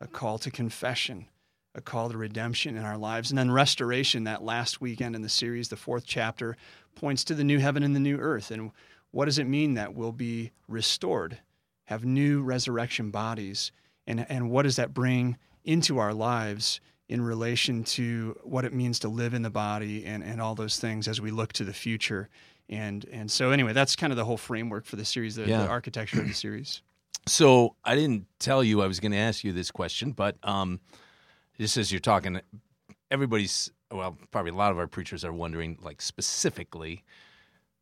a 0.00 0.06
call 0.06 0.38
to 0.38 0.50
confession, 0.50 1.26
a 1.74 1.80
call 1.80 2.10
to 2.10 2.16
redemption 2.16 2.76
in 2.76 2.84
our 2.84 2.98
lives. 2.98 3.30
And 3.30 3.38
then 3.38 3.50
restoration, 3.50 4.24
that 4.24 4.42
last 4.42 4.80
weekend 4.80 5.14
in 5.14 5.22
the 5.22 5.28
series, 5.28 5.68
the 5.68 5.76
fourth 5.76 6.04
chapter, 6.06 6.56
points 6.94 7.24
to 7.24 7.34
the 7.34 7.44
new 7.44 7.58
heaven 7.58 7.82
and 7.82 7.94
the 7.94 8.00
new 8.00 8.18
earth. 8.18 8.50
And 8.50 8.72
what 9.10 9.26
does 9.26 9.38
it 9.38 9.46
mean 9.46 9.74
that 9.74 9.94
we'll 9.94 10.12
be 10.12 10.52
restored, 10.68 11.38
have 11.84 12.04
new 12.04 12.42
resurrection 12.42 13.10
bodies? 13.10 13.72
And, 14.06 14.26
and 14.28 14.50
what 14.50 14.62
does 14.62 14.76
that 14.76 14.94
bring 14.94 15.36
into 15.64 15.98
our 15.98 16.14
lives 16.14 16.80
in 17.08 17.20
relation 17.22 17.84
to 17.84 18.36
what 18.42 18.64
it 18.64 18.72
means 18.72 18.98
to 19.00 19.08
live 19.08 19.32
in 19.34 19.42
the 19.42 19.50
body 19.50 20.04
and, 20.04 20.22
and 20.24 20.40
all 20.40 20.54
those 20.54 20.78
things 20.78 21.06
as 21.08 21.20
we 21.20 21.30
look 21.30 21.52
to 21.54 21.64
the 21.64 21.72
future? 21.72 22.28
And, 22.68 23.04
and 23.12 23.30
so, 23.30 23.50
anyway, 23.52 23.72
that's 23.72 23.94
kind 23.94 24.12
of 24.12 24.16
the 24.16 24.24
whole 24.24 24.36
framework 24.36 24.84
for 24.86 24.96
the 24.96 25.04
series, 25.04 25.36
the, 25.36 25.46
Yeah. 25.46 25.62
the 25.62 25.68
architecture 25.68 26.20
of 26.20 26.26
the 26.28 26.34
series. 26.34 26.82
So 27.28 27.74
I 27.84 27.96
didn't 27.96 28.26
tell 28.38 28.62
you 28.62 28.82
I 28.82 28.86
was 28.86 29.00
going 29.00 29.10
to 29.10 29.18
ask 29.18 29.42
you 29.42 29.52
this 29.52 29.72
question, 29.72 30.12
but 30.12 30.36
um, 30.44 30.78
just 31.58 31.76
as 31.76 31.90
you're 31.90 31.98
talking, 31.98 32.40
everybody's 33.10 33.72
well, 33.90 34.16
probably 34.30 34.52
a 34.52 34.54
lot 34.54 34.70
of 34.70 34.78
our 34.78 34.86
preachers 34.86 35.24
are 35.24 35.32
wondering, 35.32 35.76
like 35.82 36.00
specifically, 36.00 37.02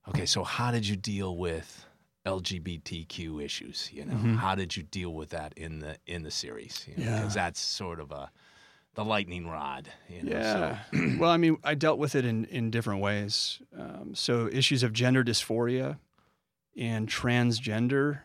okay, 0.08 0.24
so 0.24 0.44
how 0.44 0.70
did 0.70 0.88
you 0.88 0.96
deal 0.96 1.36
with 1.36 1.84
LGBTQ 2.24 3.42
issues? 3.44 3.90
You 3.92 4.06
know, 4.06 4.14
Mhm. 4.14 4.36
how 4.36 4.54
did 4.54 4.76
you 4.78 4.82
deal 4.82 5.12
with 5.12 5.28
that 5.30 5.52
in 5.58 5.80
the 5.80 5.98
in 6.06 6.22
the 6.22 6.30
series? 6.30 6.86
You 6.88 6.96
know, 6.96 7.10
Yeah. 7.10 7.20
because 7.20 7.34
that's 7.34 7.60
sort 7.60 8.00
of 8.00 8.12
a 8.12 8.30
the 8.94 9.04
lightning 9.04 9.48
rod. 9.48 9.88
You 10.08 10.22
know, 10.22 10.32
Yeah. 10.32 10.78
So, 10.92 11.16
well, 11.18 11.30
I 11.30 11.36
mean, 11.36 11.58
I 11.64 11.74
dealt 11.74 11.98
with 11.98 12.14
it 12.14 12.24
in, 12.24 12.44
in 12.46 12.70
different 12.70 13.00
ways. 13.00 13.60
Um, 13.78 14.14
so, 14.14 14.48
issues 14.48 14.82
of 14.82 14.92
gender 14.92 15.24
dysphoria 15.24 15.98
and 16.76 17.08
transgender, 17.08 18.20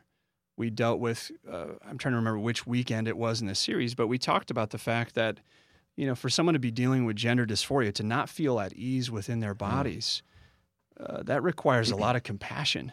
we 0.58 0.70
dealt 0.70 1.00
with. 1.00 1.32
Uh, 1.50 1.68
I'm 1.88 1.98
trying 1.98 2.14
to 2.14 2.18
remember 2.18 2.40
which 2.40 2.66
weekend 2.68 3.08
it 3.08 3.18
was 3.18 3.42
in 3.42 3.48
the 3.48 3.56
series, 3.56 3.96
but 3.96 4.08
we 4.08 4.18
talked 4.18 4.52
about 4.52 4.70
the 4.70 4.78
fact 4.78 5.16
that, 5.16 5.40
you 5.96 6.06
know, 6.06 6.16
for 6.16 6.30
someone 6.30 6.54
to 6.54 6.60
be 6.60 6.72
dealing 6.72 7.06
with 7.06 7.16
gender 7.16 7.46
dysphoria, 7.46 7.94
to 7.94 8.04
not 8.04 8.30
feel 8.30 8.60
at 8.60 8.74
ease 8.74 9.10
within 9.12 9.40
their 9.40 9.54
bodies, 9.54 10.22
uh, 11.00 11.24
that 11.24 11.44
requires 11.44 11.92
a 11.92 11.96
lot 11.96 12.16
of 12.16 12.24
compassion. 12.24 12.92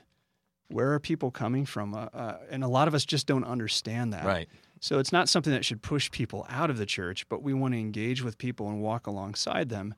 Where 0.69 0.93
are 0.93 0.99
people 0.99 1.31
coming 1.31 1.65
from? 1.65 1.95
Uh, 1.95 2.09
uh, 2.13 2.39
and 2.51 2.65
a 2.65 2.69
lot 2.69 2.89
of 2.89 2.95
us 2.95 3.05
just 3.05 3.27
don't 3.27 3.45
understand 3.45 4.13
that. 4.13 4.25
right. 4.25 4.49
So 4.81 4.99
it's 4.99 5.13
not 5.13 5.29
something 5.29 5.53
that 5.53 5.65
should 5.65 5.83
push 5.83 6.11
people 6.11 6.47
out 6.49 6.71
of 6.71 6.77
the 6.79 6.87
church, 6.87 7.29
but 7.29 7.43
we 7.43 7.55
want 7.55 7.75
to 7.75 7.81
engage 7.81 8.23
with 8.23 8.39
people 8.39 8.69
and 8.69 8.81
walk 8.81 9.07
alongside 9.07 9.69
them. 9.69 9.95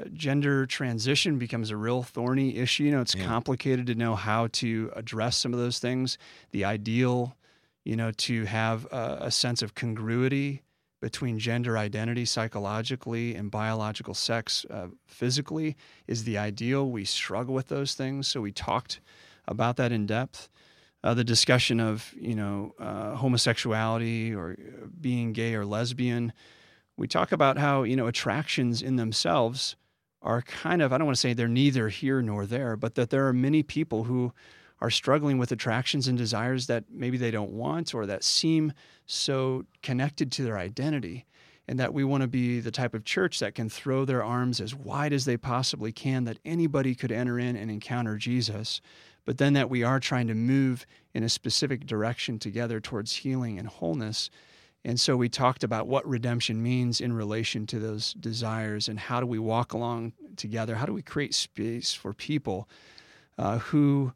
Uh, 0.00 0.04
gender 0.12 0.66
transition 0.66 1.38
becomes 1.38 1.70
a 1.70 1.76
real 1.76 2.02
thorny 2.02 2.56
issue. 2.56 2.84
You 2.84 2.92
know, 2.92 3.00
it's 3.00 3.14
Yeah. 3.14 3.26
complicated 3.26 3.86
to 3.86 3.94
know 3.94 4.16
how 4.16 4.48
to 4.48 4.92
address 4.94 5.36
some 5.36 5.52
of 5.52 5.60
those 5.60 5.78
things. 5.78 6.18
The 6.50 6.64
ideal, 6.64 7.36
you 7.84 7.96
know, 7.96 8.10
to 8.12 8.44
have 8.44 8.86
a, 8.86 9.18
a 9.22 9.30
sense 9.30 9.62
of 9.62 9.74
congruity 9.74 10.62
between 11.00 11.38
gender 11.38 11.78
identity 11.78 12.24
psychologically 12.24 13.36
and 13.36 13.52
biological 13.52 14.14
sex 14.14 14.66
uh, 14.68 14.88
physically 15.06 15.76
is 16.08 16.24
the 16.24 16.36
ideal. 16.36 16.90
We 16.90 17.04
struggle 17.04 17.54
with 17.54 17.68
those 17.68 17.94
things, 17.94 18.26
so 18.26 18.40
we 18.40 18.50
talked 18.50 19.00
about 19.46 19.76
that 19.76 19.92
in 19.92 20.06
depth 20.06 20.48
uh, 21.08 21.14
the 21.14 21.24
discussion 21.24 21.80
of 21.80 22.14
you 22.20 22.34
know 22.34 22.74
uh, 22.78 23.14
homosexuality 23.14 24.34
or 24.34 24.56
uh, 24.58 24.86
being 25.00 25.32
gay 25.32 25.54
or 25.54 25.64
lesbian. 25.64 26.34
We 26.98 27.08
talk 27.08 27.32
about 27.32 27.56
how 27.56 27.84
you 27.84 27.96
know 27.96 28.06
attractions 28.06 28.82
in 28.82 28.96
themselves 28.96 29.76
are 30.20 30.42
kind 30.42 30.82
of 30.82 30.92
I 30.92 30.98
don't 30.98 31.06
want 31.06 31.16
to 31.16 31.20
say 31.20 31.32
they're 31.32 31.48
neither 31.48 31.88
here 31.88 32.20
nor 32.20 32.44
there, 32.44 32.76
but 32.76 32.94
that 32.96 33.08
there 33.08 33.26
are 33.26 33.32
many 33.32 33.62
people 33.62 34.04
who 34.04 34.34
are 34.82 34.90
struggling 34.90 35.38
with 35.38 35.50
attractions 35.50 36.08
and 36.08 36.18
desires 36.18 36.66
that 36.66 36.84
maybe 36.90 37.16
they 37.16 37.30
don't 37.30 37.52
want 37.52 37.94
or 37.94 38.04
that 38.04 38.22
seem 38.22 38.74
so 39.06 39.64
connected 39.82 40.30
to 40.32 40.42
their 40.42 40.58
identity. 40.58 41.24
And 41.70 41.78
that 41.78 41.92
we 41.92 42.02
want 42.02 42.22
to 42.22 42.28
be 42.28 42.60
the 42.60 42.70
type 42.70 42.94
of 42.94 43.04
church 43.04 43.40
that 43.40 43.54
can 43.54 43.68
throw 43.68 44.06
their 44.06 44.24
arms 44.24 44.58
as 44.58 44.74
wide 44.74 45.12
as 45.12 45.26
they 45.26 45.36
possibly 45.36 45.92
can, 45.92 46.24
that 46.24 46.38
anybody 46.42 46.94
could 46.94 47.12
enter 47.12 47.38
in 47.38 47.56
and 47.56 47.70
encounter 47.70 48.16
Jesus 48.16 48.80
but 49.28 49.36
then 49.36 49.52
that 49.52 49.68
we 49.68 49.82
are 49.82 50.00
trying 50.00 50.26
to 50.26 50.34
move 50.34 50.86
in 51.12 51.22
a 51.22 51.28
specific 51.28 51.84
direction 51.84 52.38
together 52.38 52.80
towards 52.80 53.14
healing 53.14 53.58
and 53.58 53.68
wholeness. 53.68 54.30
And 54.86 54.98
so 54.98 55.18
we 55.18 55.28
talked 55.28 55.62
about 55.62 55.86
what 55.86 56.08
redemption 56.08 56.62
means 56.62 56.98
in 56.98 57.12
relation 57.12 57.66
to 57.66 57.78
those 57.78 58.14
desires 58.14 58.88
and 58.88 58.98
how 58.98 59.20
do 59.20 59.26
we 59.26 59.38
walk 59.38 59.74
along 59.74 60.14
together? 60.36 60.76
How 60.76 60.86
do 60.86 60.94
we 60.94 61.02
create 61.02 61.34
space 61.34 61.92
for 61.92 62.14
people 62.14 62.70
uh, 63.36 63.58
who 63.58 64.14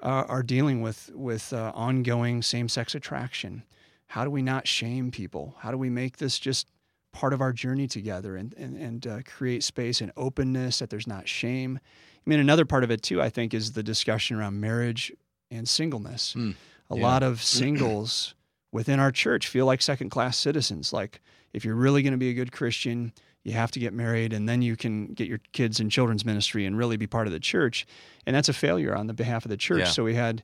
uh, 0.00 0.26
are 0.28 0.44
dealing 0.44 0.80
with, 0.80 1.10
with 1.12 1.52
uh, 1.52 1.72
ongoing 1.74 2.40
same 2.40 2.68
sex 2.68 2.94
attraction? 2.94 3.64
How 4.06 4.22
do 4.22 4.30
we 4.30 4.42
not 4.42 4.68
shame 4.68 5.10
people? 5.10 5.56
How 5.58 5.72
do 5.72 5.76
we 5.76 5.90
make 5.90 6.18
this 6.18 6.38
just 6.38 6.68
part 7.10 7.32
of 7.32 7.40
our 7.40 7.52
journey 7.52 7.88
together 7.88 8.36
and, 8.36 8.54
and, 8.54 8.76
and 8.76 9.06
uh, 9.08 9.18
create 9.26 9.64
space 9.64 10.00
and 10.00 10.12
openness 10.16 10.78
that 10.78 10.88
there's 10.88 11.08
not 11.08 11.26
shame? 11.26 11.80
I 12.24 12.30
mean, 12.30 12.40
another 12.40 12.64
part 12.64 12.84
of 12.84 12.90
it 12.90 13.02
too, 13.02 13.20
I 13.20 13.30
think, 13.30 13.52
is 13.54 13.72
the 13.72 13.82
discussion 13.82 14.36
around 14.36 14.60
marriage 14.60 15.12
and 15.50 15.68
singleness. 15.68 16.34
Mm, 16.36 16.54
a 16.90 16.96
yeah. 16.96 17.02
lot 17.02 17.22
of 17.22 17.42
singles 17.42 18.34
within 18.70 19.00
our 19.00 19.10
church 19.10 19.48
feel 19.48 19.66
like 19.66 19.82
second 19.82 20.10
class 20.10 20.36
citizens. 20.36 20.92
Like, 20.92 21.20
if 21.52 21.64
you're 21.64 21.74
really 21.74 22.02
going 22.02 22.12
to 22.12 22.18
be 22.18 22.30
a 22.30 22.34
good 22.34 22.52
Christian, 22.52 23.12
you 23.44 23.52
have 23.52 23.70
to 23.72 23.80
get 23.80 23.92
married 23.92 24.32
and 24.32 24.48
then 24.48 24.62
you 24.62 24.76
can 24.76 25.08
get 25.08 25.28
your 25.28 25.40
kids 25.52 25.80
in 25.80 25.90
children's 25.90 26.24
ministry 26.24 26.64
and 26.64 26.78
really 26.78 26.96
be 26.96 27.06
part 27.06 27.26
of 27.26 27.32
the 27.32 27.40
church. 27.40 27.86
And 28.26 28.34
that's 28.34 28.48
a 28.48 28.52
failure 28.52 28.94
on 28.94 29.08
the 29.08 29.14
behalf 29.14 29.44
of 29.44 29.50
the 29.50 29.56
church. 29.56 29.80
Yeah. 29.80 29.86
So 29.86 30.04
we 30.04 30.14
had 30.14 30.42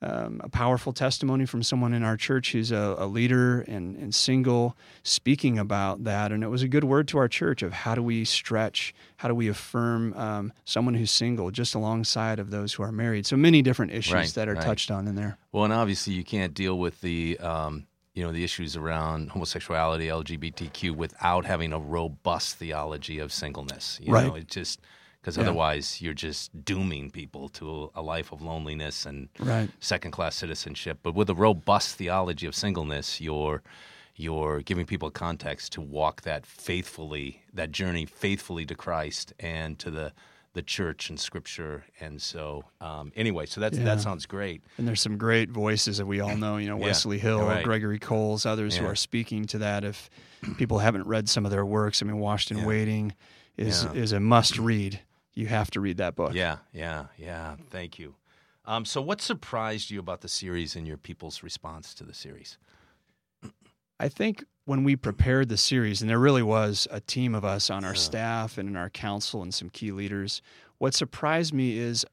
um, 0.00 0.40
a 0.44 0.48
powerful 0.48 0.92
testimony 0.92 1.44
from 1.44 1.62
someone 1.62 1.92
in 1.92 2.04
our 2.04 2.16
church 2.16 2.52
who's 2.52 2.70
a, 2.70 2.94
a 2.98 3.06
leader 3.06 3.62
and, 3.62 3.96
and 3.96 4.14
single 4.14 4.76
speaking 5.02 5.58
about 5.58 6.04
that. 6.04 6.30
And 6.30 6.44
it 6.44 6.48
was 6.48 6.62
a 6.62 6.68
good 6.68 6.84
word 6.84 7.08
to 7.08 7.18
our 7.18 7.26
church 7.28 7.62
of 7.62 7.72
how 7.72 7.94
do 7.96 8.02
we 8.02 8.24
stretch, 8.24 8.94
how 9.16 9.26
do 9.28 9.34
we 9.34 9.48
affirm 9.48 10.14
um, 10.14 10.52
someone 10.64 10.94
who's 10.94 11.10
single 11.10 11.50
just 11.50 11.74
alongside 11.74 12.38
of 12.38 12.50
those 12.50 12.72
who 12.74 12.82
are 12.84 12.92
married. 12.92 13.26
So 13.26 13.36
many 13.36 13.60
different 13.60 13.90
issues 13.92 14.14
Right, 14.14 14.28
that 14.34 14.48
are 14.48 14.54
right. 14.54 14.62
touched 14.62 14.90
on 14.92 15.08
in 15.08 15.16
there. 15.16 15.36
Well, 15.50 15.64
and 15.64 15.72
obviously 15.72 16.12
you 16.14 16.22
can't 16.24 16.54
deal 16.54 16.78
with 16.78 17.00
the 17.00 17.36
um, 17.38 17.86
you 18.14 18.22
know 18.24 18.32
the 18.32 18.44
issues 18.44 18.76
around 18.76 19.30
homosexuality, 19.30 20.06
LGBTQ 20.06 20.94
without 20.96 21.44
having 21.44 21.72
a 21.72 21.78
robust 21.78 22.56
theology 22.56 23.18
of 23.18 23.32
singleness. 23.32 23.98
You 24.02 24.12
Right. 24.12 24.26
know, 24.26 24.34
it 24.36 24.48
just 24.48 24.80
because 25.28 25.36
Yeah. 25.36 25.42
otherwise 25.42 26.00
you're 26.00 26.14
just 26.14 26.64
dooming 26.64 27.10
people 27.10 27.50
to 27.50 27.90
a 27.94 28.00
life 28.00 28.32
of 28.32 28.40
loneliness 28.40 29.04
and 29.04 29.28
Right. 29.38 29.68
second 29.78 30.12
class 30.12 30.34
citizenship. 30.36 31.00
But 31.02 31.14
with 31.14 31.28
a 31.28 31.34
robust 31.34 31.96
theology 31.96 32.46
of 32.46 32.54
singleness, 32.54 33.20
you're 33.20 33.62
you're 34.20 34.62
giving 34.62 34.84
people 34.84 35.12
context 35.12 35.70
to 35.70 35.80
walk 35.80 36.22
that 36.22 36.44
faithfully, 36.44 37.42
that 37.54 37.70
journey 37.70 38.04
faithfully 38.04 38.66
to 38.66 38.74
Christ 38.74 39.32
and 39.38 39.78
to 39.80 39.90
the 39.90 40.12
the 40.54 40.62
church 40.62 41.08
and 41.10 41.20
Scripture. 41.20 41.84
And 42.00 42.20
so, 42.22 42.64
um, 42.80 43.12
anyway, 43.14 43.44
so 43.46 43.60
that's 43.60 43.76
Yeah. 43.78 43.84
that 43.84 44.00
sounds 44.00 44.24
great. 44.26 44.62
And 44.78 44.88
there's 44.88 45.00
some 45.02 45.18
great 45.18 45.50
voices 45.50 45.98
that 45.98 46.06
we 46.06 46.20
all 46.20 46.36
know, 46.36 46.56
you 46.56 46.68
know, 46.68 46.78
Yeah, 46.78 46.86
Wesley 46.86 47.18
Hill, 47.18 47.42
right. 47.42 47.62
Gregory 47.62 47.98
Coles, 48.00 48.46
others 48.46 48.76
who 48.76 48.86
are 48.86 48.96
speaking 48.96 49.44
to 49.44 49.58
that. 49.58 49.84
If 49.84 50.08
people 50.56 50.78
haven't 50.78 51.06
read 51.06 51.28
some 51.28 51.44
of 51.44 51.50
their 51.52 51.66
works, 51.66 52.02
I 52.02 52.06
mean, 52.06 52.16
Washed 52.18 52.50
and 52.50 52.60
Yeah. 52.60 52.66
Waiting 52.66 53.12
is 53.58 53.84
Yeah. 53.84 53.92
is 53.92 54.12
a 54.12 54.18
must 54.20 54.58
read. 54.58 55.00
You 55.38 55.46
have 55.46 55.70
to 55.70 55.80
read 55.80 55.98
that 55.98 56.16
book. 56.16 56.34
Yeah, 56.34 56.56
yeah, 56.72 57.04
yeah. 57.16 57.54
Thank 57.70 57.96
you. 57.96 58.16
Um, 58.64 58.84
so, 58.84 59.00
what 59.00 59.20
surprised 59.20 59.88
you 59.88 60.00
about 60.00 60.20
the 60.20 60.28
series 60.28 60.74
and 60.74 60.84
your 60.84 60.96
people's 60.96 61.44
response 61.44 61.94
to 61.94 62.02
the 62.04 62.12
series? 62.12 62.58
I 64.00 64.08
think 64.08 64.42
when 64.64 64.82
we 64.82 64.96
prepared 64.96 65.48
the 65.48 65.56
series, 65.56 66.00
and 66.00 66.10
there 66.10 66.18
really 66.18 66.42
was 66.42 66.88
a 66.90 67.00
team 67.00 67.36
of 67.36 67.44
us 67.44 67.70
on 67.70 67.84
our 67.84 67.92
Yeah. 67.92 67.98
staff 68.00 68.58
and 68.58 68.68
in 68.68 68.74
our 68.76 68.90
council 68.90 69.40
and 69.40 69.54
some 69.54 69.70
key 69.70 69.92
leaders, 69.92 70.42
what 70.78 70.92
surprised 70.92 71.54
me 71.54 71.78
is 71.78 72.04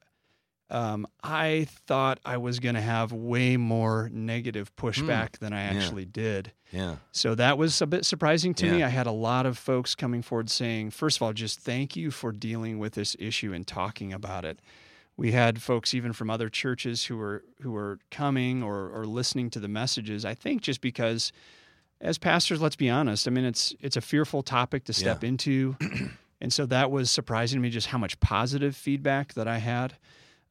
um, 0.70 1.06
I 1.22 1.66
thought 1.86 2.18
I 2.24 2.38
was 2.38 2.58
going 2.58 2.74
to 2.74 2.80
have 2.80 3.12
way 3.12 3.56
more 3.56 4.10
negative 4.12 4.74
pushback 4.76 5.38
than 5.38 5.52
I 5.52 5.66
Hmm. 5.68 5.72
Yeah. 5.76 5.82
actually 5.82 6.04
did. 6.06 6.52
Yeah, 6.72 6.96
So 7.12 7.36
that 7.36 7.56
was 7.58 7.80
a 7.80 7.86
bit 7.86 8.04
surprising 8.04 8.52
to 8.54 8.66
me. 8.66 8.82
I 8.82 8.88
had 8.88 9.06
a 9.06 9.12
lot 9.12 9.46
of 9.46 9.56
folks 9.56 9.94
coming 9.94 10.20
forward 10.22 10.50
saying, 10.50 10.90
first 10.90 11.18
of 11.18 11.22
all, 11.22 11.32
just 11.32 11.60
thank 11.60 11.94
you 11.94 12.10
for 12.10 12.32
dealing 12.32 12.80
with 12.80 12.94
this 12.94 13.14
issue 13.20 13.52
and 13.52 13.64
talking 13.64 14.12
about 14.12 14.44
it. 14.44 14.58
We 15.16 15.30
had 15.32 15.62
folks 15.62 15.94
even 15.94 16.12
from 16.12 16.28
other 16.28 16.48
churches 16.48 17.04
who 17.04 17.16
were 17.16 17.44
who 17.62 17.70
were 17.70 18.00
coming 18.10 18.62
or, 18.64 18.90
or 18.90 19.06
listening 19.06 19.48
to 19.50 19.60
the 19.60 19.68
messages. 19.68 20.24
I 20.24 20.34
think 20.34 20.60
just 20.60 20.80
because, 20.80 21.32
as 22.00 22.18
pastors, 22.18 22.60
let's 22.60 22.76
be 22.76 22.90
honest. 22.90 23.26
I 23.26 23.30
mean, 23.30 23.44
it's 23.46 23.72
it's 23.80 23.96
a 23.96 24.00
fearful 24.02 24.42
topic 24.42 24.84
to 24.86 24.92
step 24.92 25.22
Yeah. 25.22 25.28
into, 25.28 25.76
and 26.40 26.52
so 26.52 26.66
that 26.66 26.90
was 26.90 27.10
surprising 27.10 27.58
to 27.58 27.62
me. 27.62 27.70
Just 27.70 27.86
how 27.86 27.98
much 27.98 28.18
positive 28.20 28.74
feedback 28.76 29.32
that 29.34 29.46
I 29.48 29.58
had. 29.58 29.94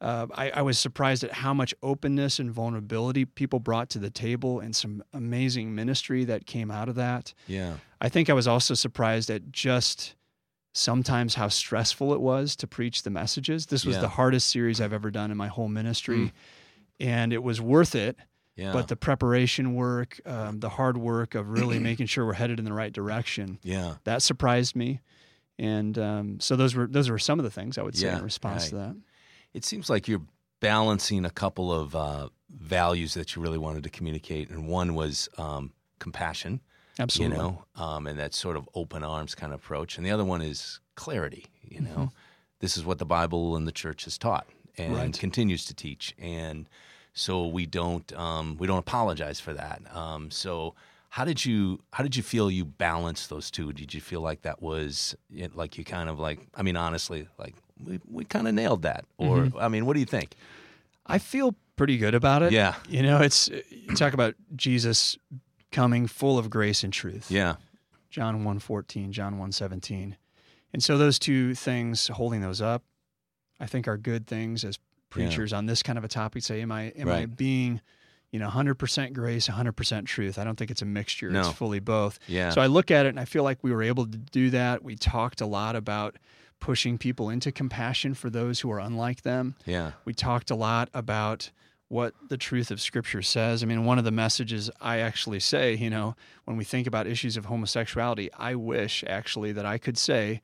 Uh, 0.01 0.27
I, 0.35 0.49
I 0.51 0.61
was 0.61 0.77
surprised 0.77 1.23
at 1.23 1.31
how 1.31 1.53
much 1.53 1.73
openness 1.81 2.37
and 2.37 2.51
vulnerability 2.51 3.23
people 3.25 3.59
brought 3.59 3.89
to 3.91 3.99
the 3.99 4.09
table, 4.09 4.59
and 4.59 4.75
some 4.75 5.03
amazing 5.13 5.73
ministry 5.73 6.25
that 6.25 6.45
came 6.45 6.69
out 6.69 6.89
of 6.89 6.95
that. 6.95 7.33
yeah, 7.47 7.75
I 8.01 8.09
think 8.09 8.29
I 8.29 8.33
was 8.33 8.47
also 8.47 8.73
surprised 8.73 9.29
at 9.29 9.51
just 9.51 10.15
sometimes 10.73 11.35
how 11.35 11.47
stressful 11.47 12.13
it 12.13 12.19
was 12.19 12.55
to 12.57 12.67
preach 12.67 13.03
the 13.03 13.09
messages. 13.09 13.67
This 13.67 13.85
was 13.85 13.95
Yeah. 13.95 14.01
the 14.01 14.09
hardest 14.09 14.49
series 14.49 14.81
I've 14.81 14.91
ever 14.93 15.09
done 15.09 15.31
in 15.31 15.37
my 15.37 15.47
whole 15.47 15.69
ministry, 15.69 16.17
Mm. 16.17 16.31
and 16.99 17.33
it 17.33 17.41
was 17.41 17.61
worth 17.61 17.95
it 17.95 18.17
Yeah. 18.57 18.73
but 18.73 18.89
the 18.89 18.97
preparation 18.97 19.73
work, 19.75 20.19
um, 20.25 20.59
the 20.59 20.69
hard 20.69 20.97
work 20.97 21.33
of 21.35 21.47
really 21.49 21.79
making 21.79 22.07
sure 22.07 22.25
we're 22.25 22.33
headed 22.33 22.59
in 22.59 22.65
the 22.65 22.73
right 22.73 22.91
direction, 22.91 23.59
yeah. 23.63 23.95
that 24.03 24.21
surprised 24.21 24.75
me. 24.75 24.99
And 25.57 25.97
um, 25.97 26.39
so 26.41 26.57
those 26.57 26.75
were 26.75 26.85
those 26.87 27.09
were 27.09 27.17
some 27.19 27.39
of 27.39 27.45
the 27.45 27.49
things 27.51 27.77
I 27.77 27.81
would 27.81 27.95
say 27.97 28.07
Yeah, 28.07 28.17
in 28.17 28.23
response 28.25 28.67
to 28.69 28.75
that. 28.75 28.95
It 29.55 29.63
seems 29.63 29.89
like 29.89 30.07
you're 30.07 30.21
balancing 30.59 31.25
a 31.25 31.29
couple 31.29 31.71
of 31.71 31.95
uh, 31.95 32.29
values 32.49 33.13
that 33.13 33.35
you 33.35 33.41
really 33.41 33.57
wanted 33.57 33.83
to 33.83 33.89
communicate, 33.89 34.49
and 34.49 34.67
one 34.67 34.95
was 34.95 35.29
um, 35.37 35.71
compassion. 35.99 36.59
Absolutely. 36.99 37.37
You 37.37 37.41
know, 37.43 37.63
um, 37.75 38.07
and 38.07 38.17
that 38.19 38.33
sort 38.33 38.55
of 38.57 38.69
open 38.73 39.03
arms 39.03 39.35
kind 39.35 39.53
of 39.53 39.59
approach, 39.59 39.97
and 39.97 40.05
the 40.05 40.11
other 40.11 40.25
one 40.25 40.41
is 40.41 40.79
clarity. 40.95 41.45
You 41.63 41.81
know, 41.81 42.11
this 42.59 42.77
is 42.77 42.85
what 42.85 42.99
the 42.99 43.05
Bible 43.05 43.55
and 43.55 43.67
the 43.67 43.71
church 43.71 44.03
has 44.05 44.17
taught 44.17 44.47
and 44.77 44.93
Mm-hmm. 44.93 44.95
Right. 44.95 45.19
continues 45.19 45.63
to 45.65 45.73
teach, 45.73 46.13
and 46.19 46.67
so 47.13 47.47
we 47.47 47.65
don't 47.65 48.11
um, 48.13 48.57
we 48.57 48.67
don't 48.67 48.79
apologize 48.79 49.39
for 49.39 49.53
that. 49.53 49.81
Um, 49.95 50.31
so. 50.31 50.75
How 51.09 51.23
did 51.23 51.45
you 51.45 51.79
how 51.93 52.03
did 52.03 52.17
you 52.17 52.23
feel 52.23 52.51
you 52.51 52.65
balanced 52.65 53.29
those 53.29 53.49
two? 53.49 53.71
Did 53.71 53.93
you 53.93 54.01
feel 54.01 54.19
like 54.19 54.41
that 54.41 54.61
was 54.61 55.15
like 55.53 55.77
you 55.77 55.85
kind 55.85 56.09
of 56.09 56.19
like 56.19 56.39
I 56.53 56.61
mean 56.61 56.75
honestly 56.75 57.29
like 57.39 57.55
we, 57.83 57.99
we 58.09 58.25
kind 58.25 58.47
of 58.47 58.53
nailed 58.53 58.83
that 58.83 59.05
or 59.17 59.37
Mm-hmm. 59.37 59.57
I 59.57 59.67
mean 59.67 59.85
what 59.85 59.93
do 59.93 59.99
you 59.99 60.05
think? 60.05 60.35
I 61.05 61.17
feel 61.19 61.55
pretty 61.75 61.97
good 61.97 62.15
about 62.15 62.41
it. 62.41 62.51
Yeah. 62.51 62.75
You 62.89 63.03
know, 63.03 63.19
it's 63.21 63.49
you 63.69 63.95
talk 63.95 64.13
about 64.13 64.35
Jesus 64.55 65.17
coming 65.71 66.07
full 66.07 66.37
of 66.37 66.49
grace 66.49 66.83
and 66.83 66.91
truth. 66.91 67.29
Yeah. 67.29 67.55
John 68.09 68.43
1:14, 68.43 69.11
John 69.11 69.37
1:17. 69.37 70.15
And 70.73 70.83
so 70.83 70.97
those 70.97 71.19
two 71.19 71.53
things 71.55 72.07
holding 72.07 72.41
those 72.41 72.61
up 72.61 72.83
I 73.59 73.65
think 73.65 73.87
are 73.87 73.97
good 73.97 74.27
things 74.27 74.63
as 74.63 74.79
preachers 75.09 75.53
on 75.53 75.65
this 75.65 75.81
kind 75.81 75.97
of 75.97 76.03
a 76.03 76.09
topic 76.09 76.43
say 76.43 76.61
am 76.61 76.71
I 76.71 76.85
am 76.97 77.07
I 77.09 77.25
being 77.25 77.81
you 78.35 78.39
know 78.39 78.49
100% 78.49 79.13
grace 79.13 79.47
100% 79.47 80.05
truth 80.05 80.37
I 80.37 80.43
don't 80.43 80.57
think 80.57 80.69
it's 80.71 80.81
a 80.81 80.85
mixture 80.99 81.29
No. 81.29 81.39
it's 81.39 81.49
fully 81.57 81.79
both 81.79 82.19
Yeah. 82.27 82.49
so 82.49 82.59
I 82.59 82.67
look 82.67 82.91
at 82.91 83.05
it 83.05 83.09
and 83.09 83.19
I 83.19 83.23
feel 83.25 83.43
like 83.43 83.59
we 83.63 83.71
were 83.71 83.81
able 83.83 84.05
to 84.05 84.17
do 84.17 84.49
that 84.49 84.83
we 84.83 84.95
talked 84.97 85.39
a 85.39 85.45
lot 85.45 85.75
about 85.77 86.17
pushing 86.59 86.97
people 86.97 87.29
into 87.29 87.49
compassion 87.51 88.13
for 88.13 88.29
those 88.29 88.59
who 88.59 88.69
are 88.73 88.79
unlike 88.79 89.21
them 89.21 89.55
yeah. 89.65 89.91
we 90.03 90.13
talked 90.13 90.51
a 90.51 90.55
lot 90.55 90.89
about 90.93 91.51
what 91.87 92.13
the 92.29 92.37
truth 92.37 92.71
of 92.71 92.81
scripture 92.81 93.21
says. 93.21 93.61
I 93.61 93.67
mean, 93.67 93.85
one 93.85 93.99
of 93.99 94.05
the 94.05 94.11
messages 94.11 94.71
I 94.81 94.97
actually 95.09 95.39
say, 95.39 95.75
you 95.75 95.91
know, 95.91 96.15
when 96.45 96.57
we 96.57 96.63
think 96.63 96.87
about 96.87 97.05
issues 97.05 97.37
of 97.37 97.45
homosexuality, 97.45 98.27
I 98.33 98.55
wish 98.55 99.03
actually 99.07 99.51
that 99.51 99.67
I 99.67 99.77
could 99.77 99.95
say 99.95 100.41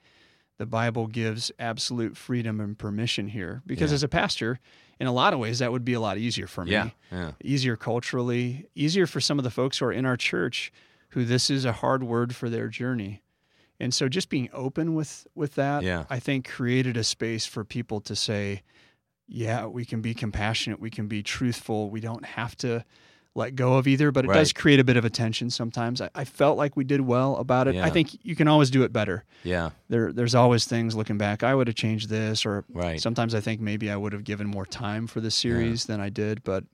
the 0.60 0.68
Bible 0.68 1.08
gives 1.08 1.52
absolute 1.58 2.16
freedom 2.16 2.60
and 2.60 2.78
permission 2.78 3.28
here. 3.30 3.64
Because 3.66 3.90
Yeah. 3.90 3.96
as 3.96 4.04
a 4.04 4.08
pastor, 4.08 4.60
in 5.02 5.08
a 5.08 5.12
lot 5.12 5.34
of 5.34 5.40
ways, 5.40 5.60
that 5.60 5.72
would 5.72 5.84
be 5.84 5.94
a 5.94 6.00
lot 6.00 6.18
easier 6.20 6.46
for 6.48 6.64
me. 6.64 6.72
Yeah. 6.72 6.90
Yeah. 7.12 7.32
Easier 7.44 7.76
culturally, 7.76 8.68
easier 8.76 9.08
for 9.08 9.20
some 9.20 9.40
of 9.40 9.44
the 9.44 9.50
folks 9.50 9.80
who 9.80 9.86
are 9.86 9.92
in 9.92 10.06
our 10.06 10.16
church 10.16 10.72
who 11.10 11.26
this 11.26 11.50
is 11.50 11.66
a 11.66 11.74
hard 11.74 12.04
word 12.04 12.36
for 12.36 12.50
their 12.50 12.68
journey. 12.70 13.22
And 13.80 13.94
so 13.94 14.08
just 14.08 14.30
being 14.30 14.48
open 14.54 14.94
with 14.94 15.26
with 15.36 15.56
that, 15.56 15.84
Yeah. 15.84 16.06
I 16.10 16.20
think 16.20 16.48
created 16.48 16.96
a 16.98 17.04
space 17.04 17.46
for 17.48 17.64
people 17.66 18.00
to 18.02 18.16
say, 18.16 18.62
yeah, 19.28 19.66
we 19.66 19.86
can 19.86 20.02
be 20.02 20.14
compassionate, 20.14 20.80
we 20.80 20.90
can 20.92 21.08
be 21.08 21.24
truthful, 21.24 21.90
we 21.90 22.00
don't 22.00 22.26
have 22.26 22.56
to 22.58 22.86
let 23.34 23.56
go 23.56 23.76
of 23.76 23.88
either, 23.88 24.12
but 24.12 24.26
it 24.26 24.28
does 24.28 24.52
create 24.52 24.80
a 24.80 24.84
bit 24.84 24.98
of 24.98 25.06
a 25.06 25.10
tension 25.10 25.50
sometimes. 25.50 26.02
I, 26.02 26.10
I 26.14 26.26
felt 26.26 26.58
like 26.58 26.76
we 26.76 26.84
did 26.84 27.00
well 27.02 27.38
about 27.38 27.68
it. 27.70 27.76
Yeah. 27.76 27.86
I 27.86 27.90
think 27.90 28.18
you 28.24 28.36
can 28.36 28.48
always 28.50 28.70
do 28.70 28.84
it 28.84 28.92
better. 28.92 29.24
Yeah. 29.44 29.70
There 29.88 30.12
there's 30.12 30.36
always 30.36 30.66
things 30.66 30.96
looking 30.96 31.18
back, 31.18 31.42
I 31.42 31.56
would 31.56 31.68
have 31.68 31.76
changed 31.78 32.10
this 32.10 32.46
or 32.46 32.66
Right. 32.70 33.00
sometimes 33.00 33.34
I 33.34 33.40
think 33.40 33.62
maybe 33.62 33.90
I 33.90 33.96
would 33.96 34.12
have 34.12 34.26
given 34.26 34.48
more 34.48 34.66
time 34.66 35.08
for 35.08 35.22
the 35.22 35.32
series 35.32 35.86
than 35.86 36.02
I 36.02 36.10
did, 36.10 36.44
but 36.44 36.66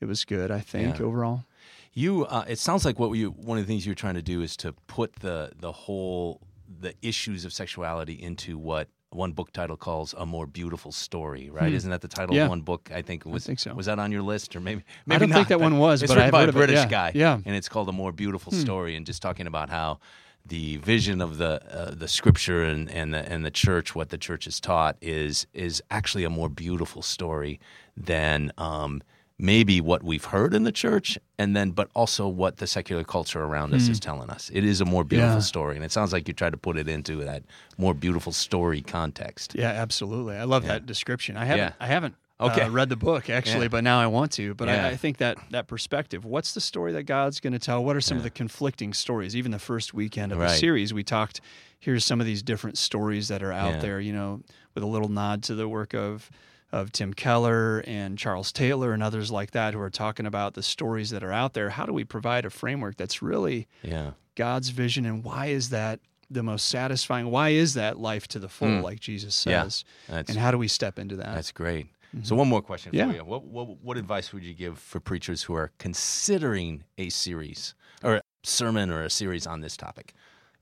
it 0.00 0.06
was 0.06 0.24
good, 0.24 0.50
I 0.50 0.60
think, 0.60 0.98
Yeah. 0.98 1.04
overall. 1.04 1.44
You, 1.92 2.24
uh, 2.26 2.44
it 2.48 2.58
sounds 2.58 2.84
like 2.86 2.98
what 2.98 3.10
you 3.12 3.30
one 3.32 3.58
of 3.58 3.66
the 3.66 3.70
things 3.70 3.84
you're 3.84 3.94
trying 3.94 4.14
to 4.14 4.22
do 4.22 4.40
is 4.42 4.56
to 4.58 4.72
put 4.86 5.16
the 5.16 5.52
the 5.58 5.72
whole 5.72 6.40
the 6.80 6.94
issues 7.02 7.44
of 7.44 7.52
sexuality 7.52 8.14
into 8.14 8.56
what 8.56 8.88
one 9.12 9.32
book 9.32 9.52
title 9.52 9.76
calls 9.76 10.14
a 10.16 10.24
more 10.24 10.46
beautiful 10.46 10.92
story, 10.92 11.50
right? 11.50 11.68
Hmm. 11.70 11.74
Isn't 11.76 11.90
that 11.90 12.00
the 12.00 12.08
title 12.08 12.34
Yeah. 12.34 12.44
of 12.44 12.50
one 12.50 12.60
book? 12.60 12.90
I 12.94 13.02
think 13.02 13.24
was. 13.24 13.44
think 13.44 13.58
so. 13.58 13.74
Was 13.74 13.86
that 13.86 13.98
on 13.98 14.12
your 14.12 14.22
list, 14.22 14.54
or 14.54 14.60
maybe? 14.60 14.82
I 14.82 14.84
maybe 15.06 15.20
don't 15.20 15.30
not, 15.30 15.36
think 15.36 15.48
that 15.48 15.60
one 15.60 15.78
was, 15.78 16.02
it's 16.02 16.10
but 16.12 16.16
written 16.16 16.30
by 16.30 16.44
a 16.44 16.52
British 16.52 16.76
yeah. 16.76 16.86
guy, 16.88 17.12
Yeah. 17.14 17.36
Hmm. 17.38 17.42
and 17.48 17.56
it's 17.56 17.68
called 17.68 17.88
a 17.88 17.92
more 17.92 18.12
beautiful 18.12 18.52
story, 18.52 18.96
and 18.96 19.04
just 19.04 19.20
talking 19.22 19.46
about 19.46 19.70
how 19.70 19.98
the 20.46 20.78
vision 20.78 21.20
of 21.20 21.36
the 21.38 21.60
uh, 21.70 21.94
the 21.94 22.08
scripture 22.08 22.62
and, 22.64 22.90
and 22.90 23.12
the 23.12 23.30
and 23.30 23.44
the 23.44 23.50
church, 23.50 23.94
what 23.94 24.08
the 24.08 24.18
church 24.18 24.46
is 24.46 24.58
taught, 24.60 24.96
is 25.00 25.46
is 25.52 25.82
actually 25.90 26.24
a 26.24 26.30
more 26.30 26.48
beautiful 26.48 27.02
story 27.02 27.60
than 27.96 28.52
um, 28.58 29.02
maybe 29.40 29.80
what 29.80 30.02
we've 30.02 30.26
heard 30.26 30.54
in 30.54 30.64
the 30.64 30.72
church, 30.72 31.18
and 31.38 31.56
then 31.56 31.70
but 31.70 31.88
also 31.94 32.28
what 32.28 32.58
the 32.58 32.66
secular 32.66 33.04
culture 33.04 33.42
around 33.42 33.74
us 33.74 33.88
is 33.88 33.98
telling 33.98 34.30
us. 34.30 34.50
It 34.52 34.64
is 34.64 34.80
a 34.80 34.84
more 34.84 35.04
beautiful. 35.04 35.34
Yeah. 35.34 35.40
story, 35.40 35.76
and 35.76 35.84
it 35.84 35.92
sounds 35.92 36.12
like 36.12 36.28
you 36.28 36.34
tried 36.34 36.50
to 36.52 36.58
put 36.58 36.76
it 36.76 36.88
into 36.88 37.16
that 37.24 37.42
more 37.78 37.94
beautiful 37.94 38.32
story 38.32 38.82
context. 38.82 39.54
Yeah, 39.54 39.70
absolutely. 39.70 40.36
I 40.36 40.44
love 40.44 40.64
Yeah. 40.64 40.72
that 40.74 40.86
description. 40.86 41.36
I 41.36 41.44
haven't 41.46 41.58
Yeah. 41.58 41.72
I 41.80 41.86
haven't 41.86 42.14
Okay. 42.40 42.62
uh, 42.62 42.70
read 42.70 42.88
the 42.88 42.96
book 42.96 43.28
actually, 43.28 43.62
Yeah. 43.62 43.68
but 43.68 43.84
now 43.84 44.00
I 44.00 44.06
want 44.06 44.32
to. 44.32 44.54
But 44.54 44.68
Yeah. 44.68 44.86
I, 44.86 44.90
I 44.90 44.96
think 44.96 45.18
that 45.18 45.36
that 45.50 45.66
perspective. 45.66 46.24
What's 46.24 46.52
the 46.54 46.60
story 46.60 46.92
that 46.92 47.02
God's 47.04 47.40
going 47.40 47.52
to 47.52 47.58
tell? 47.58 47.84
What 47.84 47.96
are 47.96 48.00
some 48.00 48.16
of 48.16 48.22
the 48.22 48.30
conflicting 48.30 48.92
stories? 48.94 49.34
Even 49.36 49.50
the 49.52 49.58
first 49.58 49.92
weekend 49.94 50.32
of 50.32 50.38
the 50.38 50.48
series, 50.48 50.92
we 50.94 51.02
talked. 51.02 51.40
Here's 51.78 52.04
some 52.04 52.20
of 52.20 52.26
these 52.26 52.42
different 52.42 52.76
stories 52.78 53.28
that 53.28 53.42
are 53.42 53.52
out 53.52 53.74
Yeah. 53.74 53.80
there. 53.80 54.00
You 54.00 54.12
know, 54.12 54.42
with 54.74 54.82
a 54.84 54.86
little 54.86 55.08
nod 55.08 55.42
to 55.44 55.54
the 55.54 55.66
work 55.68 55.94
of 55.94 56.30
of 56.72 56.92
Tim 56.92 57.12
Keller 57.14 57.80
and 57.86 58.16
Charles 58.18 58.52
Taylor 58.52 58.92
and 58.92 59.02
others 59.02 59.30
like 59.30 59.50
that 59.52 59.74
who 59.74 59.80
are 59.80 59.90
talking 59.90 60.26
about 60.26 60.54
the 60.54 60.62
stories 60.62 61.10
that 61.10 61.24
are 61.24 61.32
out 61.32 61.54
there. 61.54 61.70
How 61.70 61.84
do 61.86 61.92
we 61.92 62.04
provide 62.04 62.44
a 62.44 62.50
framework 62.50 62.96
that's 62.96 63.20
really 63.22 63.66
Yeah, 63.82 64.12
God's 64.36 64.68
vision 64.68 65.04
and 65.06 65.24
why 65.24 65.46
is 65.46 65.70
that 65.70 66.00
the 66.30 66.42
most 66.44 66.68
satisfying? 66.68 67.30
Why 67.30 67.48
is 67.50 67.74
that 67.74 67.98
life 67.98 68.28
to 68.28 68.38
the 68.38 68.48
full, 68.48 68.68
Mm. 68.68 68.82
like 68.82 69.00
Jesus 69.00 69.34
says? 69.34 69.84
that's 70.08 70.30
and 70.30 70.38
how 70.38 70.50
do 70.52 70.58
we 70.58 70.68
step 70.68 70.98
into 70.98 71.16
that? 71.16 71.34
That's 71.34 71.50
great. 71.52 71.88
So 72.22 72.34
one 72.36 72.48
more 72.48 72.62
question 72.62 72.92
Yeah. 72.94 73.08
for 73.08 73.16
you. 73.16 73.24
What, 73.24 73.44
what 73.44 73.82
what 73.82 73.96
advice 73.96 74.32
would 74.32 74.42
you 74.44 74.54
give 74.54 74.78
for 74.78 74.98
preachers 75.00 75.44
who 75.44 75.54
are 75.54 75.70
considering 75.78 76.84
a 76.98 77.08
series 77.08 77.74
or 78.02 78.16
a 78.16 78.22
sermon 78.44 78.90
or 78.90 79.02
a 79.02 79.10
series 79.10 79.46
on 79.46 79.60
this 79.60 79.76
topic? 79.76 80.14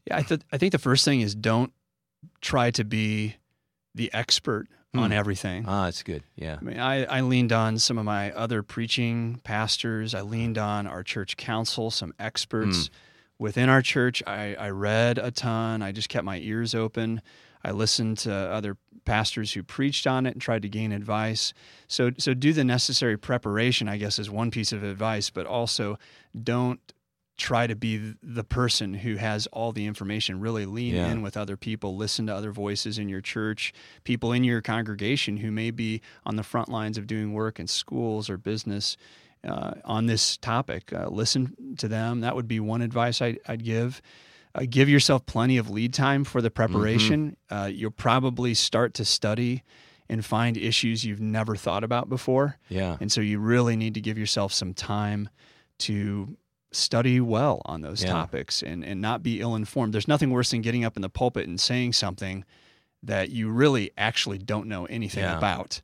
yeah, 0.07 0.16
I, 0.16 0.23
th- 0.23 0.40
I 0.53 0.57
think 0.59 0.73
the 0.73 0.79
first 0.79 1.05
thing 1.05 1.21
is 1.21 1.35
don't 1.35 1.73
try 2.40 2.71
to 2.71 2.85
be 2.85 3.37
the 3.94 4.11
expert 4.14 4.68
on 4.94 5.11
Hmm. 5.11 5.16
everything. 5.16 5.64
Ah, 5.66 5.85
that's 5.85 6.03
good. 6.03 6.22
Yeah. 6.37 6.57
I 6.61 6.64
mean, 6.64 6.79
I, 6.79 7.05
I 7.05 7.20
leaned 7.20 7.53
on 7.53 7.79
some 7.79 7.98
of 7.98 8.05
my 8.05 8.33
other 8.33 8.62
preaching 8.62 9.40
pastors. 9.44 10.14
I 10.14 10.22
leaned 10.22 10.57
on 10.59 10.87
our 10.87 11.03
church 11.03 11.37
council, 11.37 11.90
some 11.90 12.14
experts 12.18 12.88
within 13.38 13.68
our 13.68 13.83
church. 13.83 14.22
I, 14.27 14.55
I 14.55 14.70
read 14.70 15.18
a 15.18 15.31
ton. 15.31 15.83
I 15.83 15.92
just 15.92 16.09
kept 16.09 16.24
my 16.24 16.38
ears 16.38 16.74
open. 16.74 17.20
I 17.62 17.72
listened 17.72 18.18
to 18.18 18.33
other 18.33 18.77
pastors 19.05 19.53
who 19.53 19.62
preached 19.62 20.07
on 20.07 20.27
it 20.27 20.33
and 20.33 20.40
tried 20.40 20.62
to 20.62 20.68
gain 20.68 20.92
advice. 20.92 21.53
So, 21.87 22.11
so 22.18 22.33
do 22.35 22.53
the 22.53 22.64
necessary 22.64 23.16
preparation, 23.18 23.88
I 23.88 23.96
guess, 23.98 24.18
is 24.18 24.31
one 24.31 24.51
piece 24.51 24.72
of 24.72 24.83
advice, 24.83 25.29
but 25.31 25.46
also 25.46 25.98
don't 26.42 26.81
try 27.38 27.66
to 27.66 27.74
be 27.77 28.14
the 28.22 28.44
person 28.44 28.92
who 28.92 29.14
has 29.16 29.46
all 29.48 29.72
the 29.72 29.87
information. 29.87 30.40
Really 30.40 30.66
lean 30.66 30.94
Yeah. 30.96 31.11
in 31.11 31.22
with 31.22 31.37
other 31.37 31.57
people, 31.57 31.96
listen 31.96 32.27
to 32.27 32.35
other 32.35 32.51
voices 32.53 32.98
in 32.98 33.09
your 33.09 33.20
church, 33.20 33.72
people 34.05 34.33
in 34.33 34.44
your 34.44 34.61
congregation 34.61 35.38
who 35.38 35.51
may 35.51 35.70
be 35.70 36.03
on 36.27 36.37
the 36.37 36.42
front 36.42 36.68
lines 36.68 36.98
of 36.98 37.07
doing 37.07 37.33
work 37.33 37.59
in 37.61 37.66
schools 37.68 38.29
or 38.29 38.37
business 38.37 38.96
uh, 39.44 39.74
on 39.85 40.07
this 40.07 40.37
topic. 40.37 40.92
Uh, 40.92 41.09
listen 41.09 41.77
to 41.79 41.87
them. 41.88 42.20
That 42.22 42.35
would 42.35 42.48
be 42.48 42.59
one 42.61 42.83
advice 42.83 43.22
I, 43.22 43.38
I'd 43.46 43.64
give. 43.64 44.03
Uh, 44.55 44.64
give 44.68 44.88
yourself 44.88 45.24
plenty 45.27 45.59
of 45.59 45.70
lead 45.70 45.94
time 45.94 46.24
for 46.24 46.42
the 46.42 46.51
preparation. 46.51 47.37
Uh, 47.48 47.70
you'll 47.72 47.92
probably 47.92 48.53
start 48.55 48.94
to 48.94 49.05
study 49.05 49.62
and 50.09 50.24
find 50.24 50.57
issues 50.57 51.05
you've 51.05 51.20
never 51.20 51.55
thought 51.55 51.85
about 51.85 52.09
before. 52.09 52.57
Yeah. 52.68 52.96
And 53.01 53.12
so 53.12 53.20
you 53.20 53.38
really 53.38 53.77
need 53.77 53.94
to 53.94 54.01
give 54.01 54.18
yourself 54.18 54.53
some 54.53 54.74
time 54.74 55.29
to 55.81 56.37
study 56.70 57.20
well 57.20 57.62
on 57.64 57.81
those 57.81 58.02
Yeah. 58.02 58.11
topics 58.11 58.62
and, 58.62 58.85
and 58.85 59.00
not 59.00 59.22
be 59.22 59.40
ill 59.40 59.54
informed. 59.54 59.94
There's 59.94 60.09
nothing 60.09 60.31
worse 60.31 60.50
than 60.50 60.61
getting 60.62 60.85
up 60.85 60.96
in 60.96 61.02
the 61.02 61.09
pulpit 61.09 61.46
and 61.48 61.59
saying 61.61 61.94
something 61.94 62.44
that 63.02 63.31
you 63.31 63.48
really 63.48 63.90
actually 63.96 64.38
don't 64.38 64.66
know 64.68 64.85
anything 64.87 65.22
Yeah. 65.24 65.38
about. 65.38 65.81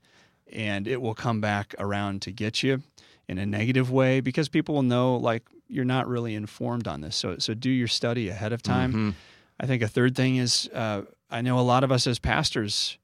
And 0.52 0.86
it 0.86 1.00
will 1.00 1.14
come 1.14 1.40
back 1.40 1.74
around 1.78 2.22
to 2.22 2.32
get 2.32 2.62
you 2.62 2.82
in 3.28 3.38
a 3.38 3.46
negative 3.46 3.90
way 3.90 4.20
because 4.20 4.48
people 4.48 4.74
will 4.74 4.82
know 4.82 5.16
like 5.16 5.42
you're 5.68 5.84
not 5.86 6.06
really 6.06 6.34
informed 6.34 6.86
on 6.86 7.00
this. 7.00 7.16
So 7.16 7.38
so 7.38 7.54
do 7.54 7.70
your 7.70 7.88
study 7.88 8.28
ahead 8.28 8.52
of 8.52 8.60
time. 8.62 8.92
Mhm. 8.92 9.14
I 9.58 9.66
think 9.66 9.82
a 9.82 9.88
third 9.88 10.14
thing 10.14 10.36
is 10.36 10.68
uh, 10.74 11.02
I 11.30 11.40
know 11.40 11.58
a 11.58 11.62
lot 11.62 11.82
of 11.84 11.90
us 11.90 12.06
as 12.06 12.18
pastors 12.18 12.98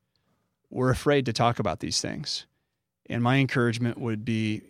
we're 0.68 0.90
afraid 0.90 1.24
to 1.26 1.32
talk 1.32 1.58
about 1.58 1.80
these 1.80 2.00
things, 2.00 2.46
and 3.08 3.22
my 3.24 3.38
encouragement 3.38 3.98
would 3.98 4.24
be, 4.24 4.62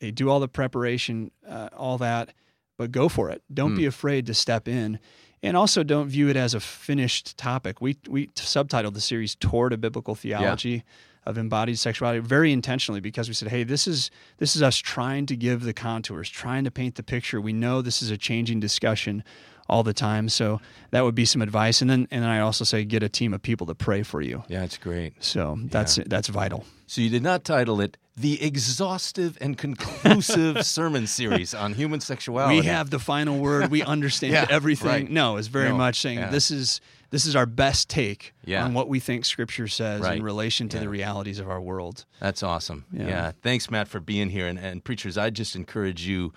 hey, 0.00 0.10
do 0.10 0.28
all 0.28 0.40
the 0.40 0.48
preparation, 0.48 1.30
uh, 1.48 1.68
all 1.76 1.98
that, 1.98 2.32
but 2.78 2.90
go 2.90 3.08
for 3.08 3.30
it. 3.30 3.42
Don't 3.52 3.72
Hmm. 3.72 3.76
be 3.76 3.86
afraid 3.86 4.26
to 4.26 4.34
step 4.34 4.66
in 4.66 4.98
and 5.42 5.56
also 5.56 5.82
don't 5.82 6.08
view 6.08 6.28
it 6.28 6.36
as 6.36 6.52
a 6.54 6.60
finished 6.60 7.36
topic. 7.36 7.80
We 7.80 7.96
we 8.08 8.26
subtitled 8.28 8.94
the 8.94 9.00
series 9.00 9.34
"Toward 9.36 9.72
a 9.72 9.78
Biblical 9.78 10.14
Theology." 10.14 10.70
Yeah. 10.70 10.80
Of 11.26 11.36
embodied 11.36 11.78
sexuality, 11.78 12.20
very 12.20 12.50
intentionally, 12.50 12.98
because 13.00 13.28
we 13.28 13.34
said, 13.34 13.48
"Hey, 13.50 13.62
this 13.62 13.86
is 13.86 14.10
this 14.38 14.56
is 14.56 14.62
us 14.62 14.78
trying 14.78 15.26
to 15.26 15.36
give 15.36 15.64
the 15.64 15.74
contours, 15.74 16.30
trying 16.30 16.64
to 16.64 16.70
paint 16.70 16.94
the 16.94 17.02
picture. 17.02 17.38
We 17.42 17.52
know 17.52 17.82
this 17.82 18.00
is 18.00 18.10
a 18.10 18.16
changing 18.16 18.58
discussion 18.60 19.22
all 19.70 19.82
the 19.82 19.94
time, 19.94 20.28
so 20.28 20.60
that 20.90 21.02
would 21.02 21.14
be 21.14 21.24
some 21.24 21.40
advice." 21.40 21.80
And 21.80 21.90
then, 21.90 22.06
and 22.10 22.22
then 22.22 22.30
I 22.30 22.40
also 22.40 22.64
say, 22.64 22.84
get 22.84 23.02
a 23.02 23.08
team 23.08 23.32
of 23.32 23.40
people 23.40 23.66
to 23.68 23.74
pray 23.74 24.02
for 24.02 24.20
you. 24.20 24.44
Yeah, 24.48 24.64
it's 24.64 24.76
great. 24.76 25.24
So 25.24 25.58
that's 25.64 25.96
yeah. 25.96 26.04
that's 26.06 26.28
vital. 26.28 26.66
So 26.86 27.00
you 27.00 27.08
did 27.08 27.22
not 27.22 27.44
title 27.44 27.80
it 27.80 27.96
the 28.20 28.42
exhaustive 28.42 29.38
and 29.40 29.56
conclusive 29.56 30.64
sermon 30.66 31.06
series 31.06 31.54
on 31.54 31.72
human 31.72 32.00
sexuality. 32.00 32.60
We 32.60 32.66
have 32.66 32.90
the 32.90 32.98
final 32.98 33.38
word. 33.38 33.70
We 33.70 33.82
understand 33.82 34.32
yeah, 34.34 34.46
everything. 34.50 34.88
Right. 34.88 35.10
No, 35.10 35.36
it's 35.36 35.48
very 35.48 35.70
no, 35.70 35.76
much 35.76 36.00
saying 36.00 36.18
yeah. 36.18 36.30
this 36.30 36.50
is 36.50 36.80
this 37.10 37.26
is 37.26 37.34
our 37.34 37.46
best 37.46 37.88
take 37.88 38.34
yeah. 38.44 38.64
on 38.64 38.74
what 38.74 38.88
we 38.88 39.00
think 39.00 39.24
Scripture 39.24 39.68
says 39.68 40.02
right. 40.02 40.18
in 40.18 40.22
relation 40.22 40.68
to 40.68 40.78
the 40.78 40.88
realities 40.88 41.38
of 41.38 41.48
our 41.50 41.60
world. 41.60 42.04
That's 42.20 42.42
awesome. 42.42 42.84
Yeah. 42.92 43.32
Thanks, 43.42 43.70
Matt, 43.70 43.88
for 43.88 44.00
being 44.00 44.30
here. 44.30 44.46
And, 44.46 44.58
and 44.58 44.84
preachers, 44.84 45.18
I 45.18 45.30
just 45.30 45.56
encourage 45.56 46.06
you. 46.06 46.32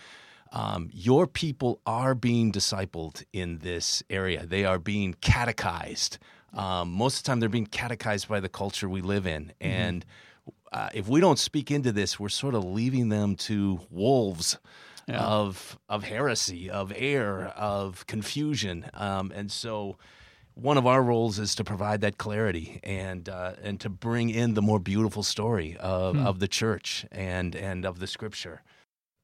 Um, 0.54 0.90
your 0.94 1.28
people 1.28 1.82
are 1.86 2.16
being 2.16 2.52
discipled 2.52 3.24
in 3.34 3.58
this 3.60 4.04
area. 4.10 4.46
They 4.46 4.66
are 4.66 4.80
being 4.80 5.16
catechized. 5.20 6.20
Um, 6.54 6.92
most 6.92 7.18
of 7.18 7.24
the 7.24 7.28
time, 7.28 7.40
they're 7.40 7.50
being 7.50 7.66
catechized 7.66 8.30
by 8.30 8.40
the 8.40 8.50
culture 8.50 8.88
we 8.88 9.02
live 9.02 9.28
in, 9.28 9.46
mm-hmm. 9.46 9.68
and. 9.68 10.06
Uh, 10.72 10.90
if 10.96 11.08
we 11.08 11.22
don't 11.22 11.38
speak 11.38 11.70
into 11.70 11.92
this, 11.92 12.20
we're 12.20 12.30
sort 12.30 12.56
of 12.56 12.64
leaving 12.64 13.10
them 13.10 13.36
to 13.36 13.80
wolves. 13.92 14.58
Yeah. 15.08 15.20
Of 15.20 15.78
of 15.88 16.04
heresy, 16.04 16.70
of 16.70 16.92
error, 16.96 17.54
of 17.56 18.08
confusion, 18.08 18.90
um, 18.96 19.32
and 19.36 19.52
so 19.52 19.98
one 20.56 20.78
of 20.78 20.86
our 20.86 21.02
roles 21.02 21.40
is 21.40 21.56
to 21.56 21.64
provide 21.64 22.02
that 22.02 22.18
clarity 22.18 22.80
and 22.84 23.28
uh, 23.28 23.54
and 23.62 23.80
to 23.82 23.90
bring 23.90 24.30
in 24.30 24.54
the 24.54 24.62
more 24.62 24.80
beautiful 24.80 25.24
story 25.24 25.76
of, 25.80 26.16
hmm. 26.16 26.26
of 26.26 26.40
the 26.40 26.48
church 26.48 27.06
and 27.12 27.56
and 27.56 27.86
of 27.86 28.00
the 28.00 28.08
scripture. 28.08 28.62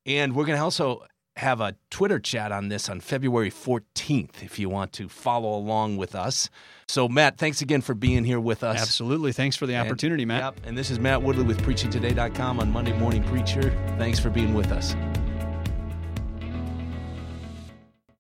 And 0.06 0.36
we're 0.36 0.46
going 0.46 0.58
to 0.58 0.64
also 0.64 1.06
have 1.40 1.62
a 1.62 1.76
Twitter 1.90 2.20
chat 2.20 2.52
on 2.52 2.68
this 2.68 2.90
on 2.90 3.00
February 3.00 3.50
14th 3.50 4.44
if 4.44 4.60
you 4.60 4.68
want 4.68 4.92
to 4.94 5.08
follow 5.08 5.58
along 5.58 5.96
with 5.96 6.14
us. 6.14 6.50
So, 6.88 7.08
Matt, 7.08 7.38
thanks 7.38 7.62
again 7.62 7.82
for 7.82 7.94
being 7.94 8.26
here 8.26 8.42
with 8.42 8.62
us. 8.64 8.82
Absolutely. 8.82 9.32
Thanks 9.32 9.56
for 9.56 9.66
the 9.66 9.78
opportunity, 9.78 10.24
and, 10.24 10.28
Matt. 10.28 10.56
Yep. 10.56 10.68
And 10.68 10.78
this 10.78 10.92
is 10.92 11.00
Matt 11.00 11.24
Woodley 11.24 11.44
with 11.44 11.62
PreachingToday.com 11.62 12.60
on 12.60 12.72
Monday 12.72 12.94
Morning 12.94 13.24
Preacher. 13.24 13.72
Thanks 13.98 14.20
for 14.20 14.30
being 14.30 14.54
with 14.54 14.72
us. 14.72 14.96